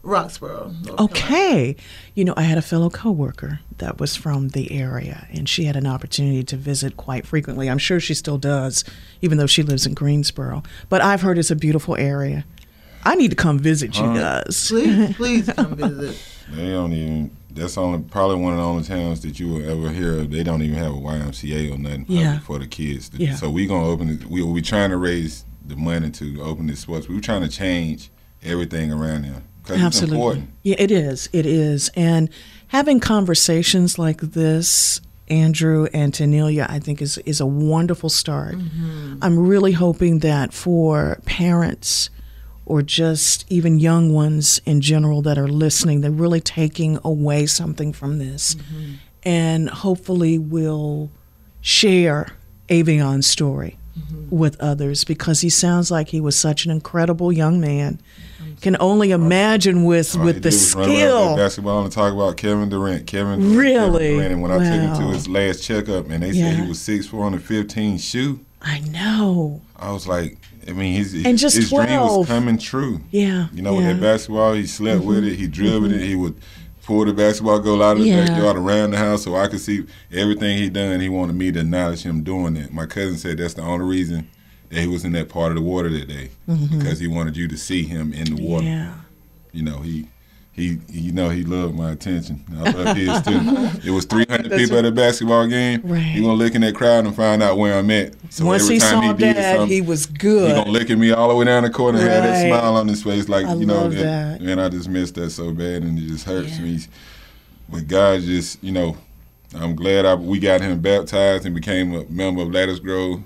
Roxboro. 0.02 0.98
Okay. 0.98 1.76
You 2.14 2.24
know, 2.24 2.34
I 2.36 2.42
had 2.42 2.58
a 2.58 2.62
fellow 2.62 2.90
coworker 2.90 3.60
that 3.78 4.00
was 4.00 4.16
from 4.16 4.48
the 4.48 4.72
area, 4.72 5.26
and 5.30 5.48
she 5.48 5.64
had 5.64 5.76
an 5.76 5.86
opportunity 5.86 6.42
to 6.44 6.56
visit 6.56 6.96
quite 6.96 7.26
frequently. 7.26 7.70
I'm 7.70 7.78
sure 7.78 8.00
she 8.00 8.14
still 8.14 8.38
does, 8.38 8.84
even 9.20 9.38
though 9.38 9.46
she 9.46 9.62
lives 9.62 9.86
in 9.86 9.94
Greensboro. 9.94 10.62
But 10.88 11.02
I've 11.02 11.22
heard 11.22 11.38
it's 11.38 11.50
a 11.50 11.56
beautiful 11.56 11.96
area. 11.96 12.44
I 13.04 13.14
need 13.16 13.30
to 13.30 13.36
come 13.36 13.58
visit 13.58 13.96
you 13.96 14.04
Huh. 14.04 14.42
guys. 14.44 14.66
Please, 14.68 15.16
please 15.16 15.48
come 15.52 15.76
visit. 15.76 16.20
They 16.52 16.70
don't 16.70 16.92
even. 16.92 17.36
That's 17.50 17.76
only 17.76 17.98
probably 18.02 18.36
one 18.36 18.54
of 18.54 18.58
the 18.58 18.64
only 18.64 18.82
towns 18.84 19.20
that 19.22 19.38
you 19.38 19.48
will 19.48 19.68
ever 19.70 19.92
hear. 19.92 20.20
of. 20.20 20.30
They 20.30 20.42
don't 20.42 20.62
even 20.62 20.76
have 20.78 20.92
a 20.92 20.96
YMCA 20.96 21.72
or 21.74 21.78
nothing 21.78 22.06
Yeah. 22.08 22.38
for 22.40 22.58
the 22.58 22.66
kids. 22.66 23.10
Yeah. 23.16 23.34
So 23.36 23.50
we 23.50 23.66
gonna 23.66 23.86
open 23.86 24.08
it. 24.08 24.26
We 24.26 24.42
we 24.42 24.62
trying 24.62 24.90
to 24.90 24.96
raise 24.96 25.44
the 25.66 25.76
money 25.76 26.10
to 26.10 26.42
open 26.42 26.66
this 26.66 26.80
sports. 26.80 27.08
We 27.08 27.14
were 27.14 27.20
trying 27.20 27.42
to 27.42 27.48
change 27.48 28.10
everything 28.42 28.90
around 28.90 29.22
there 29.24 29.30
because 29.32 29.42
it's 29.42 29.51
Absolutely. 29.68 30.16
important. 30.16 30.50
Yeah, 30.62 30.76
it 30.78 30.90
is. 30.90 31.28
It 31.32 31.46
is. 31.46 31.90
And 31.94 32.30
having 32.68 33.00
conversations 33.00 33.98
like 33.98 34.20
this, 34.20 35.00
Andrew 35.28 35.86
and 35.94 36.12
Tanelia, 36.12 36.66
I 36.68 36.78
think 36.78 37.00
is 37.00 37.18
is 37.18 37.40
a 37.40 37.46
wonderful 37.46 38.08
start. 38.08 38.56
Mm-hmm. 38.56 39.18
I'm 39.22 39.38
really 39.38 39.72
hoping 39.72 40.18
that 40.20 40.52
for 40.52 41.18
parents 41.24 42.10
or 42.66 42.82
just 42.82 43.44
even 43.48 43.78
young 43.78 44.12
ones 44.12 44.60
in 44.64 44.80
general 44.80 45.22
that 45.22 45.38
are 45.38 45.48
listening, 45.48 46.00
they're 46.00 46.10
really 46.10 46.40
taking 46.40 46.98
away 47.04 47.46
something 47.46 47.92
from 47.92 48.18
this 48.18 48.54
mm-hmm. 48.54 48.92
and 49.24 49.68
hopefully 49.68 50.38
will 50.38 51.10
share 51.60 52.28
Aviyon's 52.68 53.26
story 53.26 53.78
mm-hmm. 53.98 54.34
with 54.34 54.60
others 54.60 55.04
because 55.04 55.40
he 55.40 55.50
sounds 55.50 55.90
like 55.90 56.08
he 56.08 56.20
was 56.20 56.38
such 56.38 56.64
an 56.64 56.70
incredible 56.70 57.32
young 57.32 57.60
man 57.60 58.00
can 58.62 58.76
only 58.80 59.10
imagine 59.10 59.84
with 59.84 60.16
All 60.16 60.24
with 60.24 60.42
the 60.42 60.48
was 60.48 60.74
run 60.74 60.88
around 60.88 60.96
skill. 60.96 61.36
basketball 61.36 61.82
and 61.82 61.92
talk 61.92 62.12
about 62.12 62.36
Kevin 62.36 62.68
Durant. 62.68 63.06
Kevin 63.06 63.40
Durant, 63.40 63.56
Really? 63.58 63.98
Kevin 63.98 64.16
Durant. 64.16 64.32
And 64.32 64.42
when 64.42 64.50
I 64.52 64.58
took 64.58 64.96
him 64.98 65.06
to 65.08 65.12
his 65.14 65.28
last 65.28 65.62
checkup, 65.62 66.08
and 66.10 66.22
they 66.22 66.30
Yeah. 66.30 66.50
said 66.52 66.62
he 66.62 66.68
was 66.68 66.78
six 66.78 67.06
four 67.06 67.24
on 67.26 67.34
a 67.34 67.38
fifteen 67.38 67.98
shoe, 67.98 68.40
I 68.62 68.78
know. 68.80 69.60
I 69.76 69.90
was 69.92 70.06
like, 70.06 70.38
I 70.68 70.72
mean, 70.72 70.94
his 70.94 71.12
And 71.24 71.36
just 71.36 71.56
his 71.56 71.68
dream 71.70 71.88
was 72.00 72.26
coming 72.28 72.56
true. 72.56 73.00
Yeah. 73.10 73.48
You 73.52 73.62
know, 73.62 73.72
yeah. 73.72 73.78
Mm-hmm. 73.80 73.88
with 73.88 74.00
that 74.00 74.00
basketball, 74.00 74.52
he 74.54 74.66
slept 74.66 75.02
with 75.04 75.24
it, 75.24 75.34
he 75.34 75.48
dribbled 75.48 75.92
it, 75.92 76.00
he 76.00 76.14
would 76.14 76.34
pull 76.84 77.04
the 77.04 77.12
basketball 77.12 77.58
goal 77.58 77.82
out 77.82 77.96
of 77.96 78.02
the 78.04 78.08
Yeah. 78.08 78.26
backyard 78.26 78.56
around 78.56 78.92
the 78.92 78.98
house 78.98 79.24
so 79.24 79.34
I 79.36 79.48
could 79.48 79.60
see 79.60 79.84
everything 80.12 80.58
he 80.58 80.68
done. 80.68 81.00
He 81.00 81.08
wanted 81.08 81.34
me 81.36 81.50
to 81.52 81.60
acknowledge 81.60 82.02
him 82.02 82.22
doing 82.22 82.54
that. 82.54 82.72
My 82.72 82.86
cousin 82.86 83.18
said 83.18 83.38
that's 83.38 83.54
the 83.54 83.62
only 83.62 83.84
reason 83.86 84.28
that 84.72 84.80
he 84.80 84.86
was 84.88 85.04
in 85.04 85.12
that 85.12 85.28
part 85.28 85.52
of 85.52 85.56
the 85.56 85.62
water 85.62 85.88
that 85.90 86.08
day 86.08 86.30
because 86.46 86.98
he 86.98 87.06
wanted 87.06 87.36
you 87.36 87.46
to 87.48 87.56
see 87.56 87.84
him 87.84 88.12
in 88.12 88.34
the 88.34 88.42
water. 88.42 88.64
Mm-hmm. 88.64 88.72
Yeah. 88.90 88.94
You 89.52 89.62
know, 89.62 89.78
he. 89.78 90.08
He, 90.54 90.80
you 90.90 91.12
know, 91.12 91.30
he 91.30 91.44
loved 91.44 91.74
my 91.76 91.92
attention. 91.92 92.44
I 92.54 92.70
love 92.72 92.94
his 92.94 93.22
too. 93.22 93.88
It 93.88 93.90
was 93.90 94.04
300 94.04 94.50
That's 94.50 94.62
people 94.62 94.76
at 94.80 94.84
a 94.84 94.90
basketball 94.92 95.46
game. 95.46 95.80
Right. 95.82 95.98
He 96.02 96.20
gonna 96.20 96.34
look 96.34 96.54
in 96.54 96.60
that 96.60 96.74
crowd 96.74 97.06
and 97.06 97.16
find 97.16 97.42
out 97.42 97.56
where 97.56 97.78
I'm 97.78 97.90
at. 97.90 98.12
So 98.28 98.44
Once 98.44 98.64
every 98.64 98.74
he 98.74 98.80
time 98.80 99.02
saw 99.02 99.12
did 99.14 99.32
Dad, 99.34 99.56
something, 99.56 99.68
he 99.74 99.80
was 99.80 100.04
good. 100.04 100.48
he 100.50 100.54
gonna 100.54 100.70
look 100.70 100.90
at 100.90 100.98
me 100.98 101.10
all 101.10 101.30
the 101.30 101.36
way 101.36 101.46
down 101.46 101.62
the 101.62 101.70
court 101.70 101.94
and 101.94 102.04
have 102.04 102.22
that 102.24 102.46
smile 102.46 102.76
on 102.76 102.86
his 102.86 103.02
face, 103.02 103.30
like 103.30 103.46
I 103.46 103.54
you 103.54 103.64
know. 103.64 103.84
love 103.84 103.94
that. 103.94 104.42
Man, 104.42 104.58
I 104.58 104.68
just 104.68 104.90
missed 104.90 105.14
that 105.14 105.30
so 105.30 105.52
bad, 105.52 105.84
and 105.84 105.98
it 105.98 106.02
just 106.02 106.26
hurts 106.26 106.58
Yeah. 106.58 106.64
me. 106.64 106.80
But 107.70 107.88
God 107.88 108.20
just, 108.20 108.62
you 108.62 108.72
know, 108.72 108.98
I'm 109.54 109.74
glad 109.74 110.04
I, 110.04 110.16
we 110.16 110.38
got 110.38 110.60
him 110.60 110.78
baptized 110.80 111.46
and 111.46 111.54
became 111.54 111.94
a 111.94 112.04
member 112.10 112.42
of 112.42 112.52
Lattice 112.52 112.78
Grove 112.78 113.22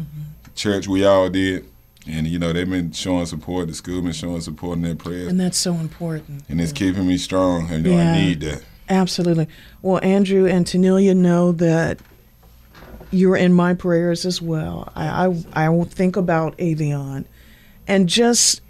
Mm-hmm. 0.00 0.20
Church. 0.54 0.86
We 0.88 1.04
all 1.04 1.28
did, 1.28 1.64
and 2.06 2.26
you 2.26 2.38
know 2.38 2.52
they've 2.52 2.68
been 2.68 2.92
showing 2.92 3.26
support. 3.26 3.68
The 3.68 3.74
school 3.74 4.02
been 4.02 4.12
showing 4.12 4.40
support 4.40 4.76
in 4.76 4.82
their 4.82 4.94
prayers, 4.94 5.28
and 5.28 5.38
that's 5.40 5.58
so 5.58 5.74
important. 5.74 6.44
and 6.48 6.60
it's 6.60 6.72
keeping 6.72 7.06
me 7.06 7.18
strong. 7.18 7.70
And, 7.70 7.84
you 7.84 7.92
know, 7.92 7.98
Yeah. 7.98 8.12
I 8.12 8.16
need 8.18 8.40
that. 8.40 8.62
Absolutely. 8.88 9.48
Well, 9.82 9.98
Andrew 10.02 10.46
and 10.46 10.66
Tanelia 10.66 11.16
know 11.16 11.52
that 11.52 11.98
you're 13.10 13.36
in 13.36 13.52
my 13.52 13.74
prayers 13.74 14.26
as 14.26 14.42
well. 14.42 14.90
I, 14.94 15.26
I 15.26 15.64
I 15.66 15.68
will 15.70 15.84
think 15.86 16.16
about 16.16 16.56
Aviyon, 16.58 17.24
and 17.86 18.08
just 18.08 18.60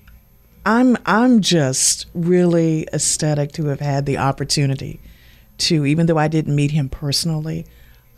I'm 0.67 0.97
I'm 1.07 1.41
just 1.41 2.07
really 2.15 2.87
ecstatic 2.93 3.53
to 3.53 3.67
have 3.67 3.81
had 3.81 4.07
the 4.07 4.19
opportunity 4.19 5.01
to, 5.59 5.85
even 5.87 6.07
though 6.07 6.19
I 6.19 6.29
didn't 6.29 6.55
meet 6.57 6.71
him 6.73 6.89
personally, 6.89 7.65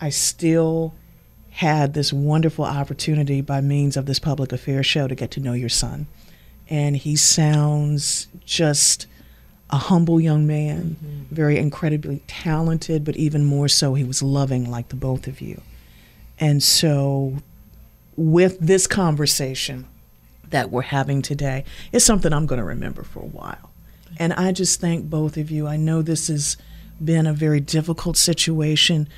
I 0.01 0.11
still 0.11 0.95
had 1.57 1.95
this 1.95 2.13
wonderful 2.13 2.65
opportunity 2.65 3.41
by 3.41 3.61
means 3.61 3.97
of 3.97 4.07
this 4.07 4.19
public 4.19 4.53
affairs 4.53 4.87
show 4.87 5.09
to 5.09 5.15
get 5.15 5.31
to 5.33 5.41
know 5.41 5.55
your 5.55 5.69
son, 5.69 6.07
and 6.69 6.97
he 6.97 7.17
sounds 7.17 8.29
just 8.45 9.07
a 9.71 9.79
humble 9.79 10.21
young 10.21 10.47
man, 10.47 10.97
mm-hmm. 11.03 11.35
very 11.35 11.59
incredibly 11.59 12.23
talented, 12.27 13.05
but 13.05 13.17
even 13.17 13.45
more 13.45 13.69
so, 13.69 13.95
he 13.95 14.05
was 14.05 14.23
loving 14.23 14.71
like 14.71 14.89
the 14.89 14.97
both 14.97 15.27
of 15.27 15.41
you. 15.41 15.61
And 16.39 16.63
so, 16.63 17.39
with 18.17 18.59
this 18.61 18.87
conversation 18.87 19.87
that 20.51 20.71
we're 20.71 20.83
having 20.83 21.23
today, 21.23 21.65
it's 21.91 22.05
something 22.05 22.33
I'm 22.33 22.47
going 22.47 22.61
to 22.61 22.65
remember 22.65 23.03
for 23.03 23.21
a 23.21 23.27
while. 23.27 23.71
And 24.19 24.33
I 24.35 24.53
just 24.53 24.81
thank 24.81 25.11
both 25.11 25.37
of 25.37 25.51
you. 25.51 25.67
I 25.67 25.77
know 25.77 26.03
this 26.03 26.29
has 26.29 26.57
been 27.03 27.27
a 27.27 27.33
very 27.33 27.61
difficult 27.61 28.17
situation, 28.17 29.09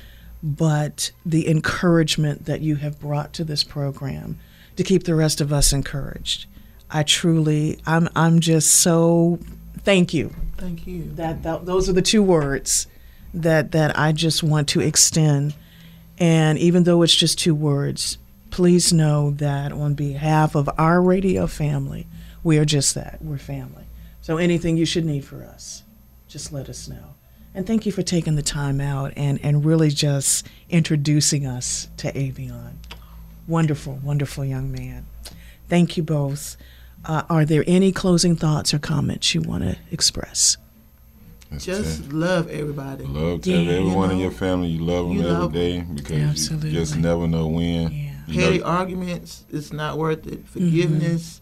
but 0.41 1.11
the 1.25 1.47
encouragement 1.49 2.45
that 2.45 2.61
you 2.61 2.75
have 2.77 2.99
brought 2.99 3.33
to 3.33 3.43
this 3.43 3.63
program 3.63 4.39
to 4.75 4.83
keep 4.83 5.03
the 5.03 5.15
rest 5.15 5.41
of 5.41 5.51
us 5.51 5.73
encouraged. 5.73 6.45
I 6.89 7.03
truly, 7.03 7.79
I'm, 7.85 8.09
I'm 8.15 8.39
just 8.39 8.71
so 8.71 9.39
thank 9.79 10.13
you. 10.13 10.33
Thank 10.57 10.87
you. 10.87 11.11
That, 11.13 11.43
that 11.43 11.65
those 11.65 11.89
are 11.89 11.93
the 11.93 12.01
two 12.01 12.23
words 12.23 12.87
that 13.33 13.71
that 13.73 13.97
I 13.97 14.11
just 14.11 14.43
want 14.43 14.69
to 14.69 14.81
extend. 14.81 15.53
And 16.17 16.57
even 16.57 16.83
though 16.83 17.01
it's 17.01 17.15
just 17.15 17.39
two 17.39 17.55
words, 17.55 18.17
please 18.49 18.91
know 18.91 19.31
that 19.31 19.71
on 19.71 19.93
behalf 19.93 20.55
of 20.55 20.69
our 20.77 21.01
radio 21.01 21.47
family, 21.47 22.07
we 22.43 22.57
are 22.57 22.65
just 22.65 22.95
that. 22.95 23.19
We're 23.21 23.37
family. 23.37 23.85
So 24.21 24.37
anything 24.37 24.77
you 24.77 24.85
should 24.85 25.05
need 25.05 25.25
for 25.25 25.43
us, 25.43 25.83
just 26.27 26.51
let 26.51 26.69
us 26.69 26.87
know. 26.87 27.15
And 27.55 27.65
thank 27.65 27.85
you 27.85 27.91
for 27.91 28.01
taking 28.03 28.35
the 28.35 28.41
time 28.41 28.79
out 28.79 29.13
and, 29.15 29.39
and 29.43 29.65
really 29.65 29.89
just 29.89 30.47
introducing 30.69 31.45
us 31.45 31.89
to 31.97 32.11
Aviyon. 32.13 32.73
Wonderful, 33.47 33.99
wonderful 34.03 34.45
young 34.45 34.71
man. 34.71 35.05
Thank 35.67 35.97
you 35.97 36.03
both. 36.03 36.57
Uh, 37.05 37.23
are 37.29 37.45
there 37.45 37.63
any 37.65 37.91
closing 37.91 38.35
thoughts 38.35 38.73
or 38.73 38.79
comments 38.79 39.33
you 39.33 39.41
want 39.41 39.63
to 39.63 39.77
express? 39.91 40.57
It's 41.51 41.65
Just 41.65 42.03
tough. 42.03 42.13
love 42.13 42.49
everybody. 42.49 43.05
Love 43.05 43.41
tell 43.41 43.53
Yeah, 43.55 43.71
everyone 43.79 44.09
you 44.09 44.15
in 44.17 44.21
your 44.21 44.31
family 44.31 44.67
you 44.67 44.81
love 44.83 45.07
them 45.07 45.17
you 45.17 45.21
every 45.21 45.31
love- 45.33 45.53
day 45.53 45.81
because 45.81 46.21
Absolutely. 46.21 46.69
you 46.69 46.75
just 46.79 46.95
never 46.97 47.27
know 47.27 47.47
when. 47.47 47.91
Yeah. 47.91 48.11
You 48.27 48.39
Petty 48.41 48.59
know, 48.59 48.65
arguments, 48.65 49.45
it's 49.49 49.73
not 49.73 49.97
worth 49.97 50.27
it. 50.27 50.47
Forgiveness, 50.47 51.41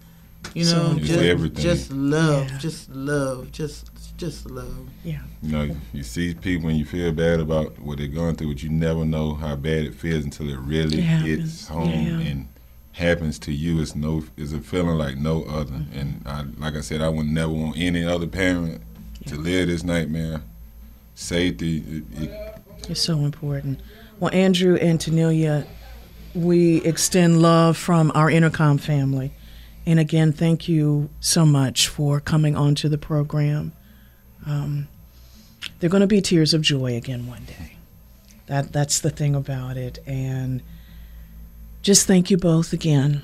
you 0.53 0.63
know, 0.63 0.77
important. 0.91 1.03
just, 1.07 1.19
everything. 1.19 1.61
just 1.63 1.91
love, 1.91 2.49
Yeah. 2.49 2.57
just 2.59 2.89
love, 2.89 3.51
just 3.51 3.93
just 4.17 4.49
love. 4.49 4.89
Yeah. 5.03 5.21
You 5.41 5.51
know, 5.51 5.75
you 5.93 6.03
see 6.03 6.33
people 6.33 6.69
and 6.69 6.77
you 6.77 6.85
feel 6.85 7.11
bad 7.11 7.39
about 7.39 7.79
what 7.79 7.99
they're 7.99 8.07
going 8.07 8.35
through, 8.35 8.53
but 8.53 8.63
you 8.63 8.69
never 8.69 9.05
know 9.05 9.35
how 9.35 9.55
bad 9.55 9.85
it 9.85 9.93
feels 9.95 10.23
until 10.23 10.49
it 10.49 10.57
really 10.59 10.97
It 10.97 11.03
hits 11.03 11.67
home 11.67 11.89
Yeah. 11.89 12.19
and 12.19 12.47
happens 12.93 13.37
to 13.39 13.51
you. 13.51 13.79
It's 13.81 13.95
no, 13.95 14.23
it's 14.35 14.53
a 14.53 14.59
feeling 14.59 14.97
like 14.97 15.17
no 15.17 15.43
other. 15.43 15.71
Mm-hmm. 15.71 15.99
And 15.99 16.21
I, 16.25 16.45
like 16.57 16.75
I 16.75 16.81
said, 16.81 17.01
I 17.01 17.09
would 17.09 17.27
never 17.27 17.51
want 17.53 17.77
any 17.77 18.03
other 18.03 18.27
parent 18.27 18.81
to 19.27 19.35
live 19.35 19.67
this 19.67 19.83
nightmare. 19.83 20.41
Safety, 21.15 21.77
it, 21.87 22.03
it, 22.23 22.61
It's 22.89 23.01
so 23.01 23.19
important. 23.19 23.81
Well, 24.19 24.31
Andrew 24.33 24.75
and 24.75 24.99
Tanelia, 24.99 25.65
we 26.33 26.77
extend 26.83 27.41
love 27.41 27.77
from 27.77 28.11
our 28.15 28.29
Intercom 28.29 28.77
family. 28.77 29.31
And 29.85 29.99
again, 29.99 30.33
thank 30.33 30.67
you 30.67 31.09
so 31.19 31.45
much 31.45 31.87
for 31.87 32.19
coming 32.19 32.55
onto 32.55 32.89
the 32.89 32.97
program. 32.97 33.71
Um, 34.45 34.87
they're 35.79 35.89
going 35.89 36.01
to 36.01 36.07
be 36.07 36.21
tears 36.21 36.53
of 36.53 36.61
joy 36.61 36.95
again 36.95 37.27
one 37.27 37.45
day. 37.45 37.73
That 38.47 38.71
that's 38.71 38.99
the 38.99 39.09
thing 39.09 39.35
about 39.35 39.75
it. 39.77 39.99
And 40.05 40.61
just 41.81 42.07
thank 42.07 42.29
you 42.31 42.37
both 42.37 42.71
again, 42.73 43.23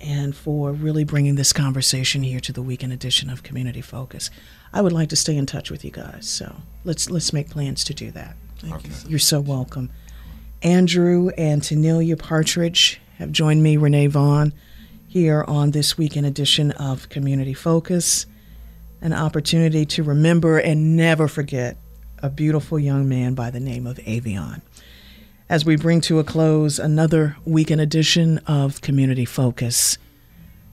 and 0.00 0.34
for 0.36 0.72
really 0.72 1.04
bringing 1.04 1.34
this 1.34 1.52
conversation 1.52 2.22
here 2.22 2.40
to 2.40 2.52
the 2.52 2.62
weekend 2.62 2.92
edition 2.92 3.30
of 3.30 3.42
Community 3.42 3.80
Focus. 3.80 4.30
I 4.72 4.82
would 4.82 4.92
like 4.92 5.08
to 5.10 5.16
stay 5.16 5.36
in 5.36 5.46
touch 5.46 5.70
with 5.70 5.84
you 5.84 5.90
guys, 5.90 6.28
so 6.28 6.56
let's 6.84 7.10
let's 7.10 7.32
make 7.32 7.50
plans 7.50 7.84
to 7.84 7.94
do 7.94 8.10
that. 8.12 8.36
Thank 8.58 8.74
Okay. 8.76 8.88
you. 8.88 9.10
You're 9.10 9.18
so 9.18 9.40
welcome. 9.40 9.90
Andrew 10.62 11.30
and 11.36 11.60
Tanelia 11.62 12.18
Partridge 12.18 13.00
have 13.18 13.30
joined 13.32 13.62
me, 13.62 13.76
Renee 13.76 14.06
Vaughn, 14.08 14.52
here 15.06 15.44
on 15.46 15.72
this 15.72 15.98
weekend 15.98 16.26
edition 16.26 16.70
of 16.72 17.08
Community 17.08 17.54
Focus. 17.54 18.26
An 19.04 19.12
opportunity 19.12 19.84
to 19.84 20.02
remember 20.02 20.56
and 20.56 20.96
never 20.96 21.28
forget 21.28 21.76
a 22.22 22.30
beautiful 22.30 22.78
young 22.78 23.06
man 23.06 23.34
by 23.34 23.50
the 23.50 23.60
name 23.60 23.86
of 23.86 23.98
Aviyon. 23.98 24.62
As 25.46 25.62
we 25.62 25.76
bring 25.76 26.00
to 26.00 26.20
a 26.20 26.24
close 26.24 26.78
another 26.78 27.36
weekend 27.44 27.82
edition 27.82 28.38
of 28.46 28.80
Community 28.80 29.26
Focus. 29.26 29.98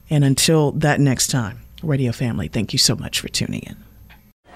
And 0.08 0.24
until 0.24 0.72
that 0.72 0.98
next 0.98 1.26
time, 1.26 1.60
Radio 1.82 2.10
Family, 2.10 2.48
thank 2.48 2.72
you 2.72 2.78
so 2.78 2.96
much 2.96 3.20
for 3.20 3.28
tuning 3.28 3.64
in. 3.64 3.91